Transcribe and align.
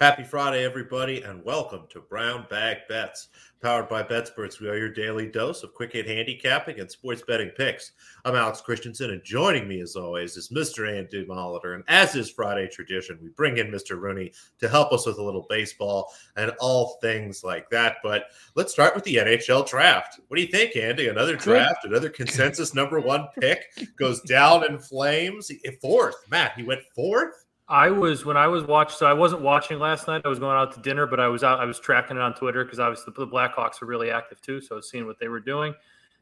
Happy 0.00 0.22
Friday, 0.22 0.64
everybody, 0.64 1.22
and 1.22 1.44
welcome 1.44 1.82
to 1.90 2.00
Brown 2.00 2.46
Bag 2.48 2.76
Bets. 2.88 3.30
Powered 3.60 3.88
by 3.88 4.04
BetSperts, 4.04 4.60
we 4.60 4.68
are 4.68 4.76
your 4.76 4.92
daily 4.92 5.26
dose 5.26 5.64
of 5.64 5.74
quick 5.74 5.92
hit 5.92 6.06
handicapping 6.06 6.78
and 6.78 6.88
sports 6.88 7.24
betting 7.26 7.50
picks. 7.56 7.90
I'm 8.24 8.36
Alex 8.36 8.60
Christensen, 8.60 9.10
and 9.10 9.24
joining 9.24 9.66
me, 9.66 9.80
as 9.80 9.96
always, 9.96 10.36
is 10.36 10.50
Mr. 10.50 10.88
Andy 10.88 11.26
Molitor. 11.26 11.74
And 11.74 11.82
as 11.88 12.14
is 12.14 12.30
Friday 12.30 12.68
tradition, 12.68 13.18
we 13.20 13.30
bring 13.30 13.56
in 13.56 13.72
Mr. 13.72 14.00
Rooney 14.00 14.30
to 14.60 14.68
help 14.68 14.92
us 14.92 15.04
with 15.04 15.18
a 15.18 15.24
little 15.24 15.46
baseball 15.48 16.12
and 16.36 16.52
all 16.60 16.98
things 17.02 17.42
like 17.42 17.68
that. 17.70 17.96
But 18.00 18.26
let's 18.54 18.72
start 18.72 18.94
with 18.94 19.02
the 19.02 19.16
NHL 19.16 19.68
draft. 19.68 20.20
What 20.28 20.36
do 20.36 20.42
you 20.44 20.52
think, 20.52 20.76
Andy? 20.76 21.08
Another 21.08 21.34
draft, 21.34 21.84
another 21.84 22.08
consensus 22.08 22.72
number 22.72 23.00
one 23.00 23.26
pick 23.40 23.64
goes 23.98 24.20
down 24.20 24.64
in 24.64 24.78
flames. 24.78 25.50
Fourth, 25.82 26.14
Matt, 26.30 26.52
he 26.56 26.62
went 26.62 26.82
fourth. 26.94 27.46
I 27.68 27.90
was 27.90 28.24
when 28.24 28.36
I 28.36 28.46
was 28.46 28.64
watching. 28.64 28.96
So 28.96 29.06
I 29.06 29.12
wasn't 29.12 29.42
watching 29.42 29.78
last 29.78 30.08
night. 30.08 30.22
I 30.24 30.28
was 30.28 30.38
going 30.38 30.56
out 30.56 30.72
to 30.74 30.80
dinner, 30.80 31.06
but 31.06 31.20
I 31.20 31.28
was 31.28 31.44
out. 31.44 31.60
I 31.60 31.66
was 31.66 31.78
tracking 31.78 32.16
it 32.16 32.22
on 32.22 32.34
Twitter 32.34 32.64
because 32.64 32.80
obviously 32.80 33.12
the 33.16 33.26
Blackhawks 33.26 33.82
are 33.82 33.86
really 33.86 34.10
active 34.10 34.40
too. 34.40 34.60
So 34.60 34.74
I 34.74 34.76
was 34.76 34.88
seeing 34.88 35.06
what 35.06 35.18
they 35.18 35.28
were 35.28 35.40
doing, 35.40 35.74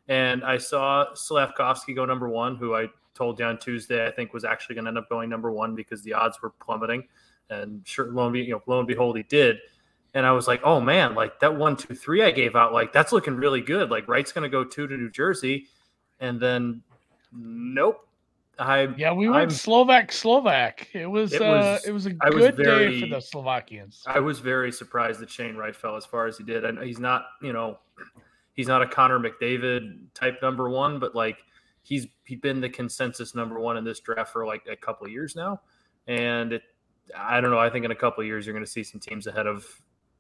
and 0.09 0.42
I 0.45 0.59
saw 0.59 1.14
Slavkovsky 1.14 1.95
go 1.95 2.05
number 2.05 2.28
one, 2.28 2.56
who 2.56 2.74
I 2.74 2.88
told 3.14 3.38
you 3.38 3.46
on 3.46 3.59
Tuesday 3.59 4.06
I 4.06 4.10
think 4.10 4.34
was 4.34 4.45
actually 4.45 4.74
going 4.74 4.84
to 4.84 4.91
end 4.91 4.98
up 4.98 5.09
going 5.09 5.30
number 5.30 5.50
one 5.50 5.75
because 5.75 6.03
the 6.03 6.12
odds 6.12 6.41
were 6.42 6.50
plummeting, 6.50 7.06
and 7.48 7.81
sure, 7.84 8.10
lo 8.10 8.25
and, 8.25 8.33
be, 8.33 8.41
you 8.41 8.53
know, 8.53 8.62
lo 8.66 8.78
and 8.78 8.88
behold, 8.88 9.16
he 9.16 9.22
did. 9.22 9.58
And 10.14 10.27
I 10.27 10.33
was 10.33 10.48
like, 10.48 10.62
oh 10.64 10.81
man, 10.81 11.14
like 11.14 11.38
that 11.41 11.56
one, 11.56 11.77
two, 11.77 11.94
three 11.94 12.22
I 12.22 12.31
gave 12.31 12.56
out, 12.56 12.72
like 12.72 12.92
that's 12.92 13.12
looking 13.12 13.36
really 13.36 13.60
good. 13.60 13.91
Like 13.91 14.08
Wright's 14.08 14.33
going 14.33 14.42
to 14.42 14.48
go 14.48 14.64
two 14.64 14.86
to 14.86 14.97
New 14.97 15.10
Jersey, 15.10 15.66
and 16.19 16.41
then 16.41 16.83
nope, 17.33 18.06
I 18.59 18.89
yeah, 18.97 19.12
we 19.12 19.29
went 19.29 19.43
I'm, 19.43 19.51
Slovak 19.51 20.11
Slovak. 20.11 20.89
It 20.95 21.07
was, 21.07 21.33
it 21.33 21.41
was 21.41 21.65
uh, 21.65 21.79
it 21.87 21.93
was 21.93 22.07
a 22.07 22.17
I 22.23 22.31
good 22.31 22.57
was 22.57 22.67
very, 22.67 22.91
day 22.93 23.01
for 23.01 23.15
the 23.15 23.21
Slovakians. 23.21 24.03
I 24.07 24.19
was 24.21 24.41
very 24.41 24.73
surprised 24.73 25.21
that 25.21 25.31
Shane 25.31 25.57
Wright 25.57 25.77
fell 25.77 25.97
as 25.97 26.07
far 26.07 26.27
as 26.27 26.39
he 26.39 26.45
did. 26.45 26.65
And 26.65 26.79
he's 26.79 26.99
not, 26.99 27.27
you 27.43 27.53
know, 27.53 27.79
he's 28.55 28.67
not 28.67 28.81
a 28.81 28.87
Connor 28.87 29.19
McDavid 29.19 29.99
type 30.15 30.41
number 30.41 30.71
one, 30.71 30.99
but 30.99 31.15
like 31.15 31.39
he's 31.83 32.07
he's 32.25 32.41
been 32.41 32.61
the 32.61 32.69
consensus 32.69 33.34
number 33.34 33.61
one 33.61 33.77
in 33.77 33.84
this 33.84 34.01
draft 34.01 34.33
for 34.33 34.47
like 34.47 34.67
a 34.71 34.77
couple 34.77 35.07
years 35.07 35.37
now. 35.37 35.61
And 36.07 36.55
it, 36.55 36.62
I 37.17 37.41
don't 37.41 37.51
know. 37.51 37.59
I 37.59 37.69
think 37.69 37.84
in 37.84 37.91
a 37.91 37.97
couple 37.97 38.25
years 38.25 38.47
you're 38.47 38.55
going 38.55 38.65
to 38.65 38.71
see 38.71 38.83
some 38.83 39.01
teams 39.01 39.27
ahead 39.27 39.47
of 39.47 39.67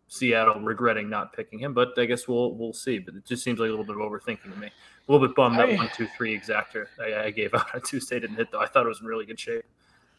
Seattle 0.08 0.60
regretting 0.60 1.10
not 1.10 1.32
picking 1.32 1.58
him. 1.58 1.74
But 1.74 1.98
I 1.98 2.04
guess 2.04 2.28
we'll 2.28 2.54
we'll 2.54 2.72
see. 2.72 2.98
But 2.98 3.14
it 3.14 3.24
just 3.24 3.42
seems 3.42 3.58
like 3.58 3.68
a 3.68 3.70
little 3.70 3.84
bit 3.84 3.96
of 3.96 4.02
overthinking 4.02 4.52
to 4.52 4.58
me 4.58 4.70
a 5.08 5.12
little 5.12 5.26
bit 5.26 5.36
bummed 5.36 5.58
that 5.58 5.72
one, 5.76 5.88
two, 5.94 6.08
three 6.16 6.38
exactor 6.38 6.86
I, 7.00 7.26
I, 7.26 7.30
gave 7.30 7.54
out 7.54 7.74
on 7.74 7.80
Tuesday 7.84 8.20
didn't 8.20 8.36
hit 8.36 8.50
though. 8.50 8.60
I 8.60 8.66
thought 8.66 8.86
it 8.86 8.88
was 8.88 9.00
in 9.00 9.06
really 9.06 9.26
good 9.26 9.38
shape. 9.38 9.64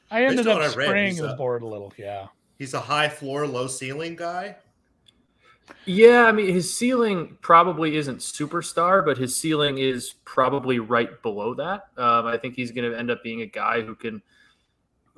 I 0.10 0.26
ended 0.26 0.48
up 0.48 0.72
spraying 0.72 1.18
the 1.18 1.34
board 1.34 1.62
a 1.64 1.68
little. 1.68 1.94
Yeah, 1.98 2.28
he's 2.58 2.74
a 2.74 2.80
high 2.80 3.10
floor, 3.10 3.46
low 3.46 3.68
ceiling 3.68 4.16
guy. 4.16 4.56
Yeah, 5.86 6.24
I 6.24 6.32
mean 6.32 6.48
his 6.48 6.76
ceiling 6.76 7.38
probably 7.42 7.98
isn't 7.98 8.20
superstar, 8.20 9.04
but 9.04 9.18
his 9.18 9.36
ceiling 9.36 9.80
is 9.80 10.16
probably 10.24 10.80
right 10.80 11.22
below 11.22 11.54
that. 11.56 11.88
Um, 11.98 12.26
I 12.26 12.38
think 12.38 12.56
he's 12.56 12.72
going 12.72 12.90
to 12.90 12.98
end 12.98 13.12
up 13.12 13.22
being 13.22 13.42
a 13.42 13.46
guy 13.46 13.82
who 13.82 13.96
can 13.96 14.22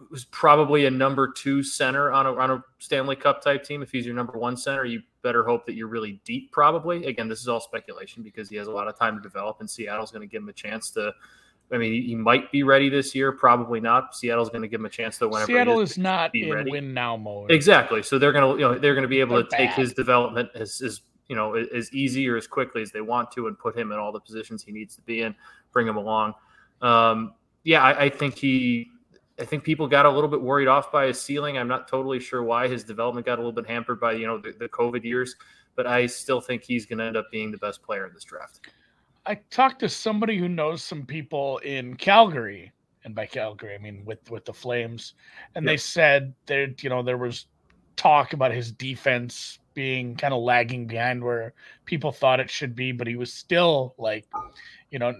was 0.10 0.26
probably 0.26 0.86
a 0.86 0.92
number 0.92 1.32
two 1.32 1.64
center 1.64 2.12
on 2.12 2.26
a, 2.26 2.34
on 2.34 2.52
a 2.52 2.64
Stanley 2.80 3.16
Cup 3.16 3.42
type 3.42 3.64
team. 3.64 3.82
If 3.82 3.92
he's 3.92 4.06
your 4.06 4.16
number 4.16 4.38
one 4.38 4.56
center, 4.58 4.86
you 4.86 5.02
better 5.22 5.44
hope 5.44 5.66
that 5.66 5.74
you're 5.74 5.88
really 5.88 6.22
deep, 6.26 6.52
probably. 6.52 7.06
Again, 7.06 7.28
this 7.28 7.42
is 7.42 7.48
all 7.48 7.60
speculation 7.60 8.24
because 8.24 8.50
he 8.50 8.56
has 8.56 8.68
a 8.68 8.72
lot 8.72 8.88
of 8.88 8.98
time 8.98 9.16
to 9.18 9.22
develop, 9.22 9.58
and 9.60 9.70
Seattle's 9.70 10.12
going 10.12 10.28
to 10.28 10.32
give 10.32 10.42
him 10.42 10.50
a 10.50 10.54
chance 10.54 10.90
to. 10.92 11.14
I 11.72 11.78
mean, 11.78 12.04
he 12.04 12.16
might 12.16 12.52
be 12.52 12.64
ready 12.64 12.90
this 12.90 13.14
year, 13.14 13.32
probably 13.32 13.80
not. 13.80 14.16
Seattle's 14.16 14.50
going 14.50 14.64
to 14.64 14.68
give 14.68 14.80
him 14.80 14.88
a 14.88 14.90
chance 14.90 15.20
to 15.20 15.28
whenever. 15.28 15.46
Seattle 15.46 15.82
is, 15.82 15.92
is 15.92 15.98
not 16.00 16.32
in 16.34 16.52
ready. 16.52 16.72
win 16.72 16.96
now 16.96 17.16
mode. 17.16 17.52
Exactly. 17.52 18.02
So 18.02 18.18
they're 18.18 18.32
going 18.32 18.56
to, 18.56 18.60
you 18.60 18.68
know, 18.68 18.80
they're 18.80 18.96
going 18.96 19.04
to 19.04 19.08
be 19.10 19.20
able 19.20 19.36
they're 19.36 19.44
to 19.44 19.50
bad. 19.50 19.58
take 19.58 19.72
his 19.72 19.94
development 19.94 20.50
as, 20.56 20.82
as 20.82 21.02
you 21.28 21.36
know, 21.36 21.54
as 21.54 21.94
easy 21.94 22.28
or 22.28 22.38
as 22.38 22.48
quickly 22.48 22.82
as 22.82 22.92
they 22.92 23.02
want 23.02 23.32
to, 23.34 23.46
and 23.46 23.60
put 23.60 23.78
him 23.78 23.92
in 23.92 24.00
all 24.00 24.12
the 24.12 24.20
positions 24.20 24.64
he 24.64 24.72
needs 24.72 24.96
to 24.96 25.02
be 25.02 25.22
in, 25.22 25.36
bring 25.72 25.88
him 25.88 25.98
along. 25.98 26.34
Um, 26.82 27.36
yeah, 27.64 27.84
I, 27.84 28.06
I 28.06 28.10
think 28.10 28.36
he 28.36 28.90
I 29.40 29.46
think 29.46 29.64
people 29.64 29.88
got 29.88 30.06
a 30.06 30.10
little 30.10 30.30
bit 30.30 30.42
worried 30.42 30.68
off 30.68 30.92
by 30.92 31.08
his 31.08 31.22
ceiling. 31.22 31.58
I'm 31.58 31.68
not 31.68 31.88
totally 31.88 32.20
sure 32.20 32.44
why 32.44 32.68
his 32.68 32.84
development 32.84 33.26
got 33.26 33.36
a 33.36 33.42
little 33.42 33.54
bit 33.54 33.68
hampered 33.68 34.00
by 34.00 34.14
you 34.14 34.28
know 34.28 34.38
the, 34.38 34.52
the 34.52 34.70
COVID 34.70 35.04
years, 35.04 35.36
but 35.76 35.88
I 35.88 36.06
still 36.08 36.42
think 36.42 36.64
he's 36.64 36.86
going 36.86 37.00
to 37.00 37.06
end 37.06 37.18
up 37.18 37.32
being 37.32 37.52
the 37.52 37.58
best 37.58 37.82
player 37.82 38.06
in 38.06 38.14
this 38.14 38.24
draft. 38.24 38.60
I 39.26 39.36
talked 39.50 39.80
to 39.80 39.90
somebody 39.90 40.38
who 40.38 40.50
knows 40.50 40.84
some 40.84 41.06
people 41.06 41.60
in 41.60 41.96
Calgary, 41.96 42.72
and 43.04 43.16
by 43.16 43.26
Calgary 43.26 43.76
I 43.76 43.78
mean 43.78 44.04
with 44.06 44.30
with 44.30 44.46
the 44.46 44.54
Flames, 44.54 45.14
and 45.56 45.64
yep. 45.64 45.72
they 45.74 45.78
said 45.78 46.34
that 46.48 46.84
you 46.84 46.90
know 46.90 47.04
there 47.04 47.18
was 47.18 47.46
talk 47.96 48.34
about 48.34 48.54
his 48.54 48.72
defense 48.72 49.59
being 49.74 50.16
kind 50.16 50.34
of 50.34 50.42
lagging 50.42 50.88
behind 50.88 51.24
where 51.24 51.54
people 51.86 52.12
thought 52.12 52.40
it 52.40 52.50
should 52.50 52.76
be, 52.76 52.92
but 52.92 53.08
he 53.08 53.16
was 53.16 53.34
still 53.34 53.96
like 53.98 54.26
you 54.92 55.00
know, 55.00 55.14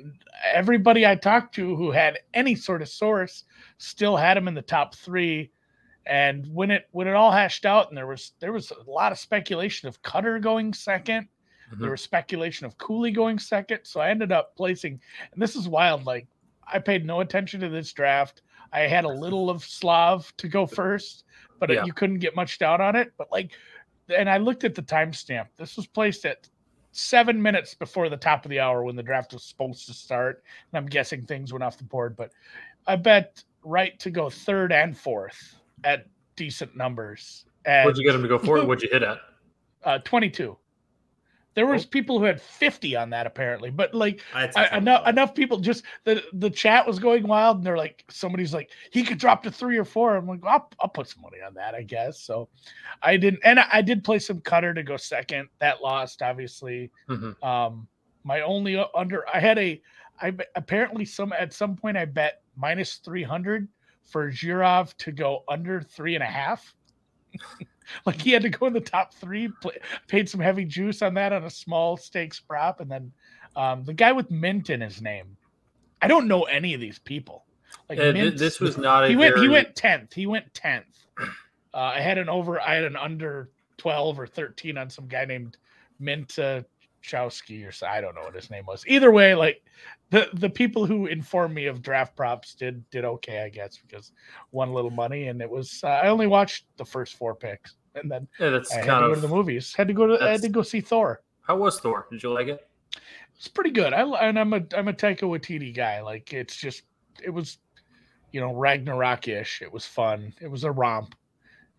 everybody 0.52 1.06
I 1.06 1.16
talked 1.16 1.56
to 1.56 1.76
who 1.76 1.92
had 1.92 2.20
any 2.34 2.56
sort 2.56 2.82
of 2.82 2.90
source 2.90 3.44
still 3.78 4.18
had 4.18 4.38
him 4.38 4.48
in 4.48 4.54
the 4.54 4.62
top 4.62 4.96
three. 4.96 5.52
And 6.06 6.48
when 6.54 6.72
it 6.72 6.88
when 6.92 7.08
it 7.08 7.14
all 7.14 7.32
hashed 7.32 7.66
out, 7.66 7.90
and 7.90 7.98
there 7.98 8.08
was 8.08 8.32
there 8.40 8.52
was 8.52 8.72
a 8.72 8.90
lot 8.90 9.12
of 9.12 9.20
speculation 9.20 9.88
of 9.88 10.02
Cutter 10.02 10.40
going 10.40 10.72
2nd 10.72 11.06
mm-hmm. 11.06 11.82
there 11.82 11.92
was 11.92 12.02
speculation 12.02 12.66
of 12.66 12.78
Cooley 12.78 13.12
going 13.12 13.38
second. 13.38 13.82
So 13.84 14.00
I 14.00 14.10
ended 14.10 14.32
up 14.32 14.56
placing, 14.56 15.00
and 15.32 15.42
this 15.42 15.56
is 15.56 15.68
wild. 15.68 16.06
Like 16.06 16.28
I 16.72 16.80
paid 16.80 17.06
no 17.06 17.20
attention 17.20 17.60
to 17.62 17.70
this 17.70 17.94
draft. 17.94 18.42
I 18.72 18.82
had 18.82 19.06
a 19.06 19.10
little 19.10 19.50
of 19.50 19.64
Slav 19.64 20.32
to 20.38 20.48
go 20.48 20.66
first, 20.66 21.26
but 21.60 21.72
yeah. 21.72 21.86
you 21.86 21.94
couldn't 21.94 22.20
get 22.20 22.36
much 22.36 22.60
down 22.60 22.82
on 22.82 22.96
it. 22.96 23.12
But 23.18 23.32
like, 23.32 23.52
and 24.16 24.30
I 24.30 24.38
looked 24.38 24.64
at 24.64 24.76
the 24.76 24.82
timestamp. 24.82 25.48
This 25.58 25.78
was 25.78 25.88
placed 25.88 26.26
at 26.26 26.48
seven 26.92 27.42
minutes 27.42 27.76
before 27.76 28.10
the 28.10 28.18
top 28.18 28.46
of 28.46 28.50
the 28.50 28.60
hour 28.60 28.84
when 28.84 28.96
the 28.96 29.04
draft 29.04 29.34
was 29.34 29.44
supposed 29.44 29.86
to 29.88 29.94
start. 29.94 30.44
And 30.72 30.78
I'm 30.78 30.86
guessing 30.86 31.26
things 31.26 31.54
went 31.54 31.64
off 31.64 31.78
the 31.78 31.84
board, 31.84 32.16
but 32.16 32.32
I 32.88 32.96
bet 32.96 33.44
Wright 33.64 34.00
to 34.00 34.10
go 34.10 34.30
third 34.30 34.72
and 34.72 34.98
fourth 34.98 35.56
at 35.84 36.08
decent 36.36 36.76
numbers. 36.76 37.46
And, 37.66 37.86
What'd 37.86 38.00
you 38.00 38.06
get 38.06 38.16
him 38.16 38.24
to 38.24 38.28
go 38.28 38.40
forward? 38.40 38.68
What'd 38.68 38.84
you 38.84 38.90
hit 38.92 39.04
at? 39.04 39.20
Uh, 39.84 40.00
22. 40.00 40.58
There 41.60 41.68
was 41.68 41.86
people 41.86 42.20
who 42.20 42.24
had 42.24 42.42
50 42.42 42.96
on 42.96 43.10
that 43.10 43.28
apparently, 43.28 43.70
but 43.70 43.94
like 43.94 44.22
I, 44.34 44.78
enough 44.78 45.06
enough 45.06 45.36
people 45.36 45.60
just 45.60 45.84
the 46.06 46.24
the 46.32 46.50
chat 46.50 46.88
was 46.88 47.00
going 47.00 47.28
wild 47.28 47.58
and 47.58 47.66
they're 47.66 47.76
like 47.76 48.06
somebody's 48.10 48.54
like 48.54 48.72
he 48.92 49.04
could 49.04 49.18
drop 49.18 49.44
to 49.44 49.52
three 49.52 49.78
or 49.78 49.84
four. 49.84 50.16
I'm 50.16 50.26
like 50.26 50.40
I'll, 50.46 50.72
I'll 50.80 50.88
put 50.88 51.10
some 51.10 51.22
money 51.22 51.40
on 51.46 51.54
that 51.56 51.76
I 51.76 51.84
guess. 51.84 52.22
So 52.22 52.48
I 53.04 53.18
didn't 53.18 53.42
and 53.44 53.60
I, 53.60 53.66
I 53.74 53.82
did 53.82 54.06
play 54.06 54.20
some 54.20 54.40
cutter 54.40 54.74
to 54.74 54.84
go 54.84 54.96
second. 54.96 55.50
That 55.60 55.82
lost 55.82 56.22
obviously. 56.22 56.92
Mm-hmm. 57.10 57.44
Um 57.44 57.90
my 58.24 58.40
only 58.40 58.82
under 58.96 59.28
I 59.28 59.42
had 59.42 59.60
a 59.60 59.82
I 60.22 60.34
apparently 60.56 61.04
some 61.04 61.34
at 61.34 61.52
some 61.52 61.76
point 61.76 61.98
I 61.98 62.06
bet 62.06 62.42
minus 62.56 62.96
300 63.04 63.68
for 64.06 64.32
Zhirov 64.32 64.96
to 65.00 65.12
go 65.12 65.44
under 65.50 65.82
three 65.82 66.16
and 66.16 66.24
a 66.24 66.28
half. 66.28 66.74
like 68.06 68.22
he 68.22 68.32
had 68.32 68.42
to 68.44 68.50
go 68.50 68.68
in 68.68 68.74
the 68.74 68.80
top 68.80 69.14
three. 69.14 69.50
Play, 69.62 69.78
paid 70.08 70.30
some 70.30 70.42
heavy 70.42 70.66
juice 70.66 71.02
on 71.02 71.14
that 71.16 71.34
on 71.34 71.44
a 71.44 71.50
small 71.50 71.98
stakes 71.98 72.40
prop, 72.40 72.80
and 72.80 72.90
then 72.90 73.12
um, 73.56 73.84
the 73.84 73.94
guy 73.94 74.12
with 74.12 74.32
mint 74.32 74.70
in 74.70 74.82
his 74.82 75.02
name. 75.02 75.38
I 76.02 76.08
don't 76.08 76.28
know 76.28 76.44
any 76.44 76.74
of 76.74 76.80
these 76.80 77.00
people. 77.00 77.46
Like 77.90 78.00
uh, 78.00 78.14
Mint, 78.14 78.38
this 78.38 78.60
was 78.60 78.78
not. 78.78 79.10
he 79.10 79.16
went. 79.16 79.36
Very... 79.36 79.48
He 79.48 79.50
went 79.50 79.76
tenth. 79.76 80.14
He 80.14 80.26
went 80.26 80.54
tenth. 80.54 81.06
Uh, 81.20 81.28
I 81.78 82.00
had 82.00 82.18
an 82.18 82.30
over. 82.30 82.60
I 82.62 82.76
had 82.76 82.86
an 82.86 82.96
under 82.96 83.50
twelve 83.78 84.20
or 84.20 84.28
thirteen 84.28 84.78
on 84.78 84.90
some 84.90 85.08
guy 85.08 85.26
named 85.26 85.58
Mint 86.00 86.40
uh, 86.40 86.62
Chowski 87.04 87.66
or 87.66 87.86
I 87.86 88.02
don't 88.02 88.16
know 88.16 88.22
what 88.22 88.36
his 88.36 88.50
name 88.50 88.66
was. 88.66 88.84
Either 88.88 89.12
way, 89.12 89.36
like 89.36 89.64
the 90.10 90.30
the 90.34 90.50
people 90.50 90.86
who 90.86 91.06
informed 91.06 91.56
me 91.56 91.66
of 91.66 91.82
draft 91.82 92.16
props 92.16 92.54
did 92.54 92.88
did 92.90 93.06
okay, 93.06 93.44
I 93.44 93.50
guess, 93.50 93.78
because 93.78 94.12
won 94.52 94.70
a 94.70 94.74
little 94.74 94.92
money, 94.92 95.28
and 95.28 95.42
it 95.42 95.50
was 95.50 95.82
uh, 95.84 95.88
I 95.88 96.08
only 96.08 96.28
watched 96.28 96.66
the 96.78 96.86
first 96.86 97.16
four 97.16 97.36
picks, 97.36 97.76
and 97.96 98.10
then 98.10 98.28
yeah, 98.40 98.50
that's 98.50 98.72
I 98.72 98.78
had 98.78 98.86
to 98.86 99.08
go 99.08 99.16
to 99.16 99.22
the 99.22 99.28
movies. 99.28 99.74
Had 99.74 99.88
to 99.88 99.94
go 99.94 100.08
to 100.08 100.24
I 100.24 100.32
had 100.32 100.42
to 100.42 100.50
go 100.50 100.62
see 100.62 100.82
Thor. 100.82 101.22
How 101.42 101.58
was 101.58 101.80
Thor? 101.80 102.08
Did 102.12 102.24
you 102.24 102.32
like 102.32 102.48
it? 102.48 102.68
It's 103.36 103.48
pretty 103.48 103.72
good. 103.72 103.94
I 103.94 104.02
and 104.02 104.38
I'm 104.38 104.54
a 104.54 104.62
I'm 104.76 104.88
a 104.88 104.94
Taika 104.94 105.22
Waititi 105.22 105.74
guy. 105.74 106.02
Like 106.02 106.34
it's 106.34 106.56
just 106.56 106.84
it 107.24 107.30
was, 107.30 107.58
you 108.32 108.40
know, 108.40 108.54
Ragnarok 108.54 109.28
ish. 109.28 109.62
It 109.62 109.72
was 109.72 109.86
fun. 109.86 110.34
It 110.42 110.48
was 110.48 110.64
a 110.64 110.72
romp, 110.72 111.16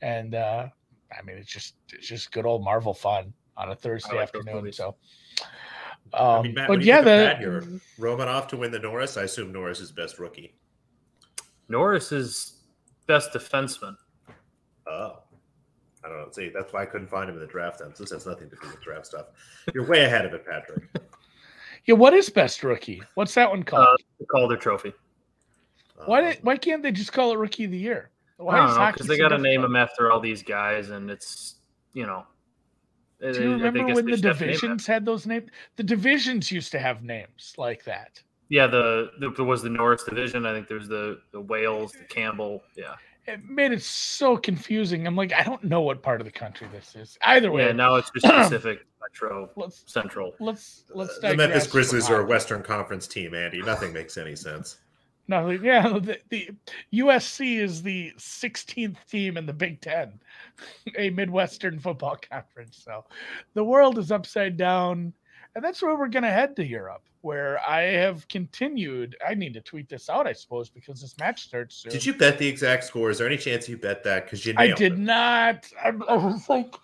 and 0.02 0.34
uh 0.34 0.68
I 1.16 1.22
mean 1.22 1.36
it's 1.36 1.50
just 1.50 1.74
it's 1.92 2.06
just 2.06 2.32
good 2.32 2.46
old 2.46 2.64
Marvel 2.64 2.94
fun 2.94 3.32
on 3.56 3.70
a 3.70 3.76
Thursday 3.76 4.16
like 4.16 4.22
afternoon. 4.22 4.72
So, 4.72 4.96
um, 6.14 6.26
I 6.26 6.42
mean, 6.42 6.54
Matt, 6.54 6.68
but 6.68 6.82
yeah, 6.82 7.02
the 7.02 7.80
Romanov 7.98 8.48
to 8.48 8.56
win 8.56 8.70
the 8.70 8.78
Norris. 8.78 9.16
I 9.16 9.22
assume 9.22 9.52
Norris 9.52 9.80
is 9.80 9.92
best 9.92 10.18
rookie. 10.18 10.54
Norris 11.68 12.10
is 12.10 12.62
best 13.06 13.32
defenseman. 13.32 13.96
Oh, 14.88 15.18
I 16.04 16.08
don't 16.08 16.18
know. 16.18 16.28
See, 16.32 16.50
that's 16.52 16.72
why 16.72 16.82
I 16.82 16.86
couldn't 16.86 17.08
find 17.08 17.28
him 17.28 17.36
in 17.36 17.40
the 17.40 17.46
draft. 17.46 17.80
Then 17.80 17.92
this 17.98 18.10
has 18.10 18.26
nothing 18.26 18.48
to 18.50 18.56
do 18.56 18.68
with 18.68 18.80
draft 18.80 19.06
stuff. 19.06 19.26
You're 19.74 19.86
way 19.86 20.04
ahead 20.04 20.24
of 20.24 20.32
it, 20.32 20.46
Patrick. 20.46 20.84
yeah, 21.86 21.94
what 21.94 22.14
is 22.14 22.30
best 22.30 22.62
rookie? 22.62 23.02
What's 23.14 23.34
that 23.34 23.50
one 23.50 23.62
called? 23.62 23.86
Uh, 23.86 23.96
the 24.18 24.26
Calder 24.26 24.56
Trophy. 24.56 24.92
Why 26.06 26.22
did, 26.22 26.38
why 26.42 26.56
can't 26.56 26.82
they 26.82 26.92
just 26.92 27.12
call 27.12 27.32
it 27.32 27.36
Rookie 27.36 27.64
of 27.64 27.72
the 27.72 27.78
Year? 27.78 28.10
Why 28.38 28.90
because 28.90 29.06
they 29.06 29.18
got 29.18 29.28
to 29.28 29.38
name 29.38 29.60
them 29.60 29.76
after 29.76 30.10
all 30.10 30.18
these 30.18 30.42
guys, 30.42 30.90
and 30.90 31.10
it's 31.10 31.56
you 31.92 32.06
know. 32.06 32.24
Do 33.20 33.32
you 33.32 33.52
remember 33.52 33.84
when 33.94 34.06
the 34.06 34.16
divisions 34.16 34.86
had 34.86 35.04
those 35.04 35.26
names? 35.26 35.50
The 35.76 35.82
divisions 35.82 36.50
used 36.50 36.72
to 36.72 36.78
have 36.78 37.02
names 37.02 37.52
like 37.58 37.84
that. 37.84 38.22
Yeah, 38.48 38.66
the, 38.66 39.10
the 39.20 39.30
there 39.30 39.44
was 39.44 39.62
the 39.62 39.68
Norris 39.68 40.04
division. 40.04 40.46
I 40.46 40.54
think 40.54 40.68
there's 40.68 40.88
the 40.88 41.20
the 41.32 41.40
Wales, 41.40 41.92
the 41.92 42.04
Campbell. 42.04 42.62
Yeah, 42.76 42.94
it 43.30 43.48
made 43.48 43.72
it 43.72 43.82
so 43.82 44.36
confusing. 44.36 45.06
I'm 45.06 45.16
like, 45.16 45.32
I 45.32 45.42
don't 45.42 45.64
know 45.64 45.80
what 45.80 46.02
part 46.02 46.20
of 46.20 46.24
the 46.24 46.32
country 46.32 46.68
this 46.72 46.94
is. 46.96 47.18
Either 47.22 47.50
way, 47.50 47.66
yeah. 47.66 47.72
Now 47.72 47.96
it's 47.96 48.10
just 48.10 48.26
Pacific, 48.26 48.86
Metro, 49.00 49.50
let's, 49.56 49.84
Central. 49.86 50.34
Let's 50.40 50.84
let's. 50.94 51.18
The 51.18 51.36
Memphis 51.36 51.66
Grizzlies 51.66 52.10
are 52.10 52.22
a 52.22 52.26
Western 52.26 52.62
Conference 52.62 53.06
team, 53.06 53.34
Andy. 53.34 53.62
Nothing 53.62 53.92
makes 53.92 54.16
any 54.16 54.36
sense. 54.36 54.78
No, 55.30 55.50
yeah, 55.50 55.88
the, 56.00 56.18
the 56.28 56.50
USC 56.92 57.58
is 57.58 57.82
the 57.82 58.12
16th 58.18 58.96
team 59.08 59.36
in 59.36 59.46
the 59.46 59.52
Big 59.52 59.80
Ten, 59.80 60.20
a 60.98 61.10
Midwestern 61.10 61.78
football 61.78 62.18
conference. 62.30 62.82
So 62.84 63.04
the 63.54 63.64
world 63.64 63.96
is 63.98 64.10
upside 64.10 64.56
down. 64.56 65.12
And 65.54 65.64
that's 65.64 65.82
where 65.82 65.96
we're 65.96 66.06
going 66.06 66.22
to 66.22 66.30
head 66.30 66.54
to 66.56 66.64
Europe, 66.64 67.02
where 67.22 67.60
I 67.68 67.82
have 67.82 68.26
continued. 68.28 69.16
I 69.26 69.34
need 69.34 69.54
to 69.54 69.60
tweet 69.60 69.88
this 69.88 70.08
out, 70.08 70.26
I 70.26 70.32
suppose, 70.32 70.68
because 70.68 71.00
this 71.00 71.16
match 71.18 71.44
starts 71.44 71.76
soon. 71.76 71.92
Did 71.92 72.04
you 72.04 72.14
bet 72.14 72.38
the 72.38 72.46
exact 72.46 72.84
score? 72.84 73.10
Is 73.10 73.18
there 73.18 73.26
any 73.26 73.36
chance 73.36 73.68
you 73.68 73.76
bet 73.76 74.02
that? 74.04 74.24
Because 74.24 74.44
you 74.46 74.54
I 74.56 74.68
did 74.68 74.92
it. 74.92 74.98
not. 74.98 75.70
I'm, 75.82 76.02
I 76.08 76.16
was 76.16 76.48
like, 76.48 76.74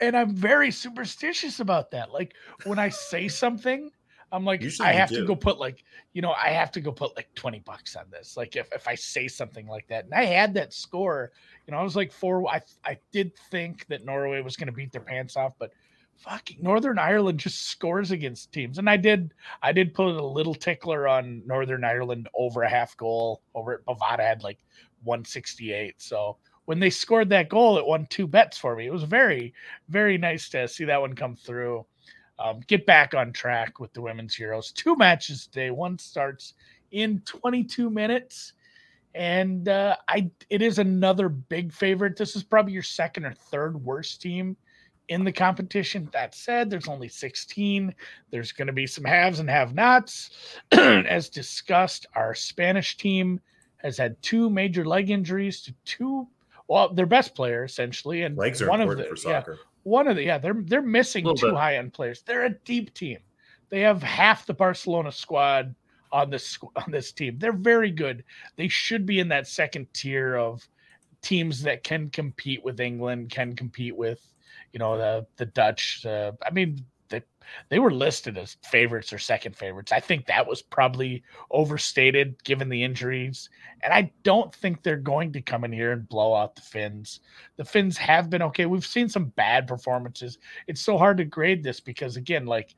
and 0.00 0.16
I'm 0.16 0.34
very 0.34 0.70
superstitious 0.70 1.60
about 1.60 1.90
that. 1.92 2.12
Like 2.12 2.34
when 2.64 2.78
I 2.78 2.88
say 2.88 3.28
something, 3.28 3.90
I'm 4.32 4.44
like, 4.44 4.60
Usually 4.60 4.88
I 4.88 4.92
have 4.92 5.08
to 5.10 5.24
go 5.24 5.36
put 5.36 5.58
like, 5.58 5.84
you 6.12 6.20
know, 6.20 6.32
I 6.32 6.48
have 6.48 6.70
to 6.72 6.80
go 6.80 6.92
put 6.92 7.16
like 7.16 7.28
20 7.34 7.60
bucks 7.60 7.96
on 7.96 8.06
this. 8.10 8.36
Like 8.36 8.56
if, 8.56 8.68
if 8.72 8.86
I 8.88 8.94
say 8.94 9.28
something 9.28 9.66
like 9.66 9.86
that. 9.88 10.04
And 10.04 10.14
I 10.14 10.24
had 10.24 10.52
that 10.54 10.72
score, 10.72 11.32
you 11.66 11.72
know, 11.72 11.78
I 11.78 11.82
was 11.82 11.96
like 11.96 12.12
four. 12.12 12.46
I, 12.48 12.60
I 12.84 12.98
did 13.12 13.32
think 13.50 13.86
that 13.86 14.04
Norway 14.04 14.42
was 14.42 14.56
going 14.56 14.66
to 14.66 14.72
beat 14.72 14.92
their 14.92 15.00
pants 15.00 15.36
off, 15.36 15.52
but 15.58 15.72
fucking 16.18 16.58
Northern 16.60 16.98
Ireland 16.98 17.38
just 17.38 17.66
scores 17.66 18.10
against 18.10 18.52
teams. 18.52 18.78
And 18.78 18.88
I 18.88 18.96
did 18.96 19.32
I 19.62 19.72
did 19.72 19.94
put 19.94 20.16
a 20.16 20.26
little 20.26 20.54
tickler 20.54 21.08
on 21.08 21.42
Northern 21.46 21.84
Ireland 21.84 22.28
over 22.34 22.62
a 22.62 22.68
half 22.68 22.96
goal 22.96 23.42
over 23.54 23.74
at 23.74 23.84
Bovada 23.84 24.20
had 24.20 24.42
like 24.42 24.58
168. 25.04 25.94
So 25.98 26.36
when 26.64 26.80
they 26.80 26.90
scored 26.90 27.30
that 27.30 27.48
goal, 27.48 27.78
it 27.78 27.86
won 27.86 28.06
two 28.10 28.26
bets 28.26 28.58
for 28.58 28.76
me. 28.76 28.86
It 28.86 28.92
was 28.92 29.04
very, 29.04 29.54
very 29.88 30.18
nice 30.18 30.48
to 30.50 30.66
see 30.68 30.84
that 30.84 31.00
one 31.00 31.14
come 31.14 31.36
through. 31.36 31.86
Um, 32.38 32.60
get 32.66 32.84
back 32.84 33.14
on 33.14 33.32
track 33.32 33.80
with 33.80 33.92
the 33.94 34.02
women's 34.02 34.36
Euros. 34.36 34.74
Two 34.74 34.96
matches 34.96 35.46
today. 35.46 35.70
One 35.70 35.98
starts 35.98 36.54
in 36.90 37.22
22 37.24 37.88
minutes, 37.88 38.52
and 39.14 39.68
uh, 39.68 39.96
I 40.08 40.30
it 40.50 40.60
is 40.60 40.78
another 40.78 41.30
big 41.30 41.72
favorite. 41.72 42.16
This 42.16 42.36
is 42.36 42.42
probably 42.42 42.74
your 42.74 42.82
second 42.82 43.24
or 43.24 43.32
third 43.32 43.82
worst 43.82 44.20
team 44.20 44.56
in 45.08 45.24
the 45.24 45.32
competition. 45.32 46.08
That 46.12 46.34
said, 46.34 46.70
there's 46.70 46.88
only 46.88 47.08
16. 47.08 47.94
There's 48.30 48.52
going 48.52 48.66
to 48.66 48.72
be 48.72 48.86
some 48.86 49.04
haves 49.04 49.40
and 49.40 49.48
have 49.50 49.74
nots. 49.74 50.30
As 50.72 51.28
discussed, 51.28 52.06
our 52.14 52.34
Spanish 52.34 52.96
team 52.96 53.40
has 53.78 53.96
had 53.96 54.20
two 54.22 54.50
major 54.50 54.84
leg 54.84 55.10
injuries 55.10 55.60
to 55.62 55.74
two, 55.84 56.26
well, 56.68 56.92
their 56.92 57.06
best 57.06 57.34
player 57.34 57.64
essentially, 57.64 58.22
and 58.22 58.36
legs 58.36 58.60
are 58.60 58.68
one 58.68 58.80
important 58.80 59.06
of 59.06 59.10
the, 59.10 59.22
for 59.22 59.30
soccer. 59.30 59.52
Yeah, 59.52 59.66
one 59.84 60.08
of 60.08 60.16
the 60.16 60.24
yeah, 60.24 60.38
they're 60.38 60.62
they're 60.64 60.82
missing 60.82 61.32
two 61.36 61.54
high 61.54 61.76
end 61.76 61.92
players. 61.92 62.22
They're 62.22 62.46
a 62.46 62.50
deep 62.50 62.92
team. 62.94 63.18
They 63.68 63.80
have 63.80 64.02
half 64.02 64.46
the 64.46 64.54
Barcelona 64.54 65.12
squad 65.12 65.74
on 66.10 66.30
this 66.30 66.58
on 66.74 66.90
this 66.90 67.12
team. 67.12 67.38
They're 67.38 67.52
very 67.52 67.92
good. 67.92 68.24
They 68.56 68.68
should 68.68 69.06
be 69.06 69.20
in 69.20 69.28
that 69.28 69.46
second 69.46 69.86
tier 69.92 70.36
of 70.36 70.66
teams 71.22 71.62
that 71.62 71.84
can 71.84 72.10
compete 72.10 72.64
with 72.64 72.80
England, 72.80 73.30
can 73.30 73.54
compete 73.54 73.96
with 73.96 74.20
you 74.72 74.78
know 74.78 74.96
the 74.96 75.26
the 75.36 75.46
Dutch. 75.46 76.04
Uh, 76.04 76.32
I 76.44 76.50
mean, 76.50 76.84
they 77.08 77.22
they 77.68 77.78
were 77.78 77.92
listed 77.92 78.36
as 78.38 78.56
favorites 78.64 79.12
or 79.12 79.18
second 79.18 79.56
favorites. 79.56 79.92
I 79.92 80.00
think 80.00 80.26
that 80.26 80.46
was 80.46 80.62
probably 80.62 81.22
overstated 81.50 82.42
given 82.44 82.68
the 82.68 82.82
injuries, 82.82 83.48
and 83.82 83.92
I 83.92 84.12
don't 84.22 84.54
think 84.54 84.82
they're 84.82 84.96
going 84.96 85.32
to 85.32 85.42
come 85.42 85.64
in 85.64 85.72
here 85.72 85.92
and 85.92 86.08
blow 86.08 86.34
out 86.34 86.56
the 86.56 86.62
Finns. 86.62 87.20
The 87.56 87.64
Finns 87.64 87.96
have 87.98 88.30
been 88.30 88.42
okay. 88.42 88.66
We've 88.66 88.86
seen 88.86 89.08
some 89.08 89.26
bad 89.26 89.66
performances. 89.66 90.38
It's 90.66 90.80
so 90.80 90.98
hard 90.98 91.18
to 91.18 91.24
grade 91.24 91.62
this 91.62 91.80
because 91.80 92.16
again, 92.16 92.46
like 92.46 92.74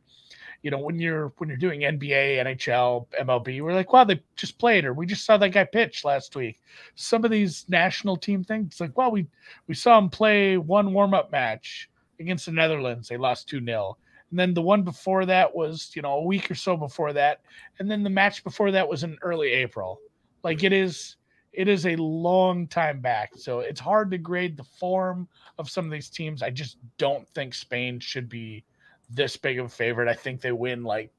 you 0.62 0.70
know, 0.70 0.78
when 0.78 0.98
you're 0.98 1.32
when 1.38 1.48
you're 1.48 1.58
doing 1.58 1.80
NBA, 1.80 2.44
NHL, 2.44 3.06
MLB, 3.20 3.62
we're 3.62 3.74
like, 3.74 3.92
wow, 3.92 4.04
they 4.04 4.20
just 4.36 4.58
played, 4.58 4.84
or 4.84 4.92
we 4.92 5.06
just 5.06 5.24
saw 5.24 5.36
that 5.36 5.50
guy 5.50 5.64
pitch 5.64 6.04
last 6.04 6.34
week. 6.34 6.60
Some 6.94 7.24
of 7.24 7.30
these 7.30 7.64
national 7.68 8.16
team 8.16 8.42
things, 8.42 8.66
it's 8.66 8.80
like, 8.80 8.96
well, 8.96 9.10
we 9.10 9.26
we 9.66 9.74
saw 9.74 9.98
him 9.98 10.10
play 10.10 10.56
one 10.56 10.92
warm 10.92 11.14
up 11.14 11.30
match 11.30 11.88
against 12.18 12.46
the 12.46 12.52
Netherlands. 12.52 13.08
They 13.08 13.16
lost 13.16 13.48
two 13.48 13.64
0 13.64 13.96
and 14.30 14.38
then 14.38 14.54
the 14.54 14.62
one 14.62 14.82
before 14.82 15.24
that 15.26 15.54
was, 15.54 15.90
you 15.94 16.02
know, 16.02 16.14
a 16.14 16.22
week 16.22 16.50
or 16.50 16.54
so 16.54 16.76
before 16.76 17.12
that, 17.14 17.40
and 17.78 17.90
then 17.90 18.02
the 18.02 18.10
match 18.10 18.44
before 18.44 18.70
that 18.72 18.88
was 18.88 19.04
in 19.04 19.16
early 19.22 19.50
April. 19.50 20.00
Like 20.42 20.64
it 20.64 20.72
is, 20.72 21.16
it 21.52 21.66
is 21.66 21.86
a 21.86 21.96
long 21.96 22.66
time 22.66 23.00
back. 23.00 23.30
So 23.36 23.60
it's 23.60 23.80
hard 23.80 24.10
to 24.10 24.18
grade 24.18 24.56
the 24.56 24.64
form 24.64 25.28
of 25.58 25.70
some 25.70 25.86
of 25.86 25.90
these 25.90 26.10
teams. 26.10 26.42
I 26.42 26.50
just 26.50 26.76
don't 26.98 27.26
think 27.30 27.54
Spain 27.54 28.00
should 28.00 28.28
be 28.28 28.64
this 29.10 29.36
big 29.36 29.58
of 29.58 29.66
a 29.66 29.70
favorite. 29.70 30.08
I 30.08 30.14
think 30.14 30.40
they 30.40 30.52
win 30.52 30.82
like 30.82 31.12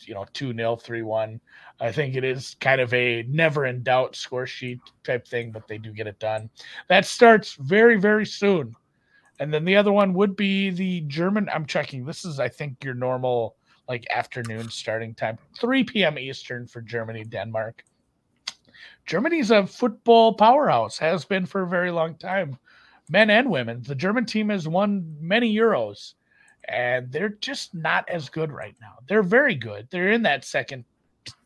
you 0.00 0.14
know 0.14 0.24
2 0.32 0.54
0 0.54 0.76
3 0.76 1.02
1 1.02 1.40
i 1.80 1.92
think 1.92 2.14
it 2.14 2.24
is 2.24 2.56
kind 2.60 2.80
of 2.80 2.92
a 2.94 3.22
never 3.28 3.66
in 3.66 3.82
doubt 3.82 4.16
score 4.16 4.46
sheet 4.46 4.80
type 5.02 5.26
thing 5.26 5.50
but 5.50 5.66
they 5.68 5.78
do 5.78 5.92
get 5.92 6.06
it 6.06 6.18
done. 6.18 6.48
That 6.88 7.04
starts 7.04 7.54
very 7.54 7.98
very 7.98 8.26
soon. 8.26 8.74
And 9.40 9.52
then 9.52 9.64
the 9.64 9.76
other 9.76 9.92
one 9.92 10.14
would 10.14 10.36
be 10.36 10.70
the 10.70 11.02
german 11.02 11.48
i'm 11.52 11.66
checking 11.66 12.04
this 12.04 12.24
is 12.24 12.40
i 12.40 12.48
think 12.48 12.82
your 12.82 12.94
normal 12.94 13.56
like 13.88 14.06
afternoon 14.10 14.70
starting 14.70 15.14
time. 15.14 15.38
3 15.58 15.84
p.m 15.84 16.18
eastern 16.18 16.66
for 16.66 16.80
germany 16.80 17.24
denmark. 17.24 17.84
Germany's 19.06 19.50
a 19.50 19.66
football 19.66 20.32
powerhouse 20.32 20.96
has 20.98 21.26
been 21.26 21.44
for 21.44 21.62
a 21.62 21.68
very 21.68 21.90
long 21.90 22.14
time 22.16 22.58
men 23.10 23.28
and 23.28 23.50
women. 23.50 23.82
The 23.82 23.94
german 23.94 24.24
team 24.24 24.48
has 24.48 24.66
won 24.66 25.16
many 25.20 25.54
euros 25.54 26.14
and 26.68 27.10
they're 27.10 27.36
just 27.40 27.74
not 27.74 28.08
as 28.08 28.28
good 28.28 28.52
right 28.52 28.74
now. 28.80 28.94
They're 29.08 29.22
very 29.22 29.54
good. 29.54 29.88
They're 29.90 30.12
in 30.12 30.22
that 30.22 30.44
second 30.44 30.84